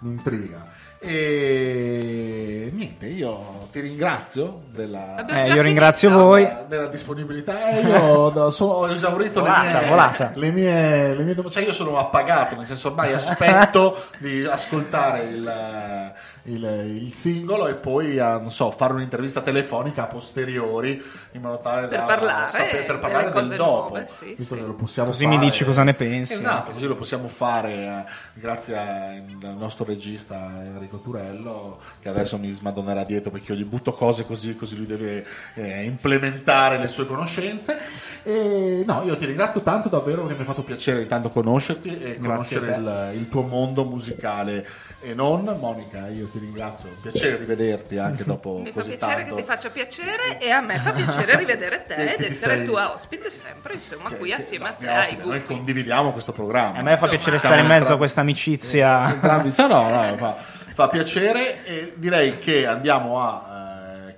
Mi 0.00 0.10
intriga. 0.10 0.68
E 0.98 2.70
niente, 2.72 3.06
io 3.06 3.68
ti 3.70 3.80
ringrazio 3.80 4.62
della, 4.72 5.24
Eh, 5.44 5.50
io 5.52 5.62
ringrazio 5.62 6.08
finito? 6.08 6.26
voi. 6.26 6.48
della- 6.68 6.86
disponibilità. 6.86 7.68
Eh, 7.70 7.80
io 7.80 8.30
da- 8.30 8.50
sono- 8.50 8.72
ho 8.72 8.90
esaurito 8.90 9.40
Volata, 9.40 9.72
le 9.72 9.78
mie, 9.80 9.88
volata. 9.88 10.30
le 10.34 10.50
mie, 10.50 11.14
le 11.14 11.24
mie 11.24 11.34
cioè 11.50 11.64
io 11.64 11.72
sono 11.72 11.98
appagato, 11.98 12.56
nel 12.56 12.64
senso 12.66 12.88
ormai 12.88 13.12
aspetto 13.12 13.96
di 14.18 14.44
ascoltare 14.44 15.24
il, 15.24 16.12
il- 16.46 17.00
il 17.02 17.12
singolo 17.12 17.66
e 17.68 17.74
poi 17.76 18.18
a, 18.18 18.38
non 18.38 18.50
so, 18.50 18.70
fare 18.70 18.92
un'intervista 18.94 19.40
telefonica 19.40 20.02
a 20.04 20.06
posteriori 20.06 21.02
in 21.32 21.40
modo 21.40 21.58
tale 21.58 21.88
Per 21.88 21.98
da 21.98 22.04
parlare 22.04 22.48
sapere- 22.48 22.84
per 22.84 22.98
parlare 22.98 23.30
del 23.30 23.56
dopo, 23.56 23.88
nuove, 23.88 24.06
sì, 24.08 24.34
visto 24.36 24.54
sì. 24.54 24.60
che 24.60 24.66
lo 24.66 24.74
possiamo 24.74 25.10
Così 25.10 25.24
fare. 25.24 25.36
mi 25.36 25.44
dici 25.44 25.64
cosa 25.64 25.82
ne 25.82 25.94
pensi. 25.94 26.32
Esatto, 26.34 26.72
così 26.72 26.86
lo 26.86 26.94
possiamo 26.94 27.28
fare 27.28 27.72
eh, 27.72 28.04
grazie 28.34 28.76
al 28.76 29.56
nostro 29.56 29.84
regista 29.84 30.34
Enrico 30.62 30.98
Turello 30.98 31.78
che 32.00 32.08
adesso 32.08 32.38
mi 32.38 32.50
smadonerà 32.50 33.04
dietro 33.04 33.30
perché 33.30 33.52
io 33.52 33.58
gli 33.58 33.64
butto 33.64 33.92
cose 33.92 34.24
così, 34.24 34.54
così 34.56 34.76
lui 34.76 34.86
deve 34.86 35.24
eh, 35.54 35.84
implementare 35.84 36.78
le 36.78 36.88
sue 36.88 37.06
conoscenze. 37.06 37.78
E 38.22 38.82
no, 38.86 39.02
io 39.04 39.16
ti 39.16 39.26
ringrazio 39.26 39.62
tanto 39.62 39.88
davvero 39.88 40.26
che 40.26 40.34
mi 40.34 40.40
ha 40.40 40.44
fatto 40.44 40.62
piacere 40.62 41.02
intanto 41.02 41.30
conoscerti 41.30 41.88
e 41.88 42.18
Grazie 42.18 42.18
conoscere 42.60 42.74
il, 42.76 43.10
il 43.20 43.28
tuo 43.28 43.42
mondo 43.42 43.84
musicale 43.84 44.66
e 45.00 45.14
non. 45.14 45.44
Monica, 45.60 46.08
io 46.08 46.26
ti 46.28 46.38
ringrazio, 46.38 46.88
un 46.88 47.00
piacere 47.00 47.36
rivederti 47.36 47.98
anche 47.98 48.24
dopo 48.26 48.58
Mi 48.58 48.66
fa 48.72 48.80
così 48.80 48.96
piacere 48.96 49.14
tanto. 49.20 49.34
che 49.34 49.40
ti 49.42 49.46
faccia 49.46 49.70
piacere 49.70 50.38
e 50.38 50.50
a 50.50 50.60
me 50.60 50.78
fa 50.78 50.92
piacere 50.92 51.36
rivedere 51.36 51.84
te 51.86 51.94
Che- 51.94 52.02
ed 52.12 52.16
che 52.18 52.26
essere 52.26 52.56
sei- 52.56 52.64
tua 52.66 52.92
ospite 52.92 53.30
sempre, 53.30 53.74
insomma, 53.74 54.08
Che- 54.08 54.16
qui 54.16 54.28
che- 54.30 54.34
assieme 54.34 54.64
no, 54.64 54.70
a 54.70 54.72
te 54.74 54.98
ospite, 55.08 55.24
Noi 55.24 55.44
condividiamo 55.44 56.12
questo 56.12 56.32
programma. 56.32 56.78
A 56.78 56.82
me 56.82 56.90
fa 56.90 56.90
Insomma, 56.92 57.10
piacere 57.10 57.38
stare 57.38 57.54
in 57.60 57.66
mezzo 57.66 57.74
a 57.74 57.76
entrambi- 57.78 57.98
questa 57.98 58.20
amicizia. 58.22 59.08
entrambi 59.10 59.54
no, 59.56 59.66
no, 59.88 60.16
fa, 60.18 60.32
fa 60.72 60.88
piacere 60.88 61.64
e 61.64 61.92
direi 61.96 62.38
che 62.38 62.66
andiamo 62.66 63.20
a 63.20 63.44
eh, 63.48 63.75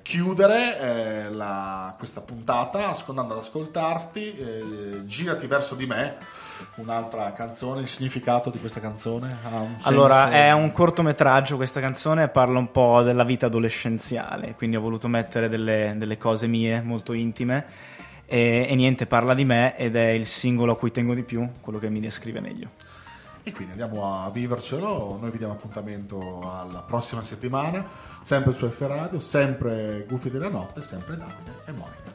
chiudere 0.08 0.80
eh, 0.80 1.30
la- 1.34 1.94
questa 1.98 2.22
puntata 2.22 2.88
ascoltando 2.88 3.34
ad 3.34 3.40
ascoltarti 3.40 4.34
eh, 4.38 5.04
girati 5.04 5.46
verso 5.46 5.74
di 5.74 5.84
me 5.84 6.16
un'altra 6.76 7.30
canzone 7.34 7.82
il 7.82 7.88
significato 7.88 8.48
di 8.48 8.58
questa 8.58 8.80
canzone 8.80 9.36
Allora, 9.82 10.30
è 10.30 10.50
un 10.50 10.72
cortometraggio 10.72 11.56
questa 11.56 11.80
canzone, 11.80 12.28
parla 12.28 12.58
un 12.58 12.72
po' 12.72 13.02
della 13.02 13.22
vita 13.22 13.46
adolescenziale, 13.46 14.54
quindi 14.54 14.76
ho 14.76 14.80
voluto 14.80 15.08
mettere 15.08 15.50
delle, 15.50 15.92
delle 15.98 16.16
cose 16.16 16.46
mie 16.46 16.80
molto 16.80 17.12
intime 17.12 17.66
e, 18.24 18.66
e 18.66 18.74
niente, 18.74 19.04
parla 19.04 19.34
di 19.34 19.44
me 19.44 19.76
ed 19.76 19.94
è 19.94 20.08
il 20.08 20.24
singolo 20.24 20.72
a 20.72 20.78
cui 20.78 20.90
tengo 20.90 21.12
di 21.12 21.22
più, 21.22 21.46
quello 21.60 21.78
che 21.78 21.90
mi 21.90 22.00
descrive 22.00 22.40
meglio. 22.40 22.70
E 23.48 23.52
quindi 23.52 23.72
andiamo 23.72 24.24
a 24.24 24.30
vivercelo 24.30 25.18
noi 25.20 25.30
vi 25.30 25.38
diamo 25.38 25.54
appuntamento 25.54 26.50
alla 26.50 26.82
prossima 26.82 27.22
settimana 27.22 27.84
sempre 28.20 28.52
su 28.52 28.68
F 28.68 28.80
Radio 28.82 29.18
sempre 29.18 30.04
Gufi 30.08 30.30
della 30.30 30.48
Notte 30.48 30.82
sempre 30.82 31.16
Davide 31.16 31.52
e 31.66 31.72
Monica 31.72 32.12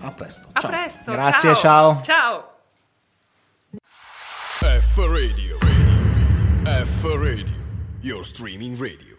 a 0.00 0.12
presto 0.12 0.48
A 0.52 0.60
ciao 0.60 0.70
presto, 0.70 1.12
Grazie, 1.12 1.54
ciao. 1.54 2.02
ciao. 2.02 2.02
Ciao. 2.02 2.48
F 4.60 4.96
Radio. 4.98 5.58
Radio. 5.60 6.84
F 6.84 7.04
Radio. 7.04 7.62
Your 8.00 8.24
streaming 8.24 8.78
radio. 8.78 9.13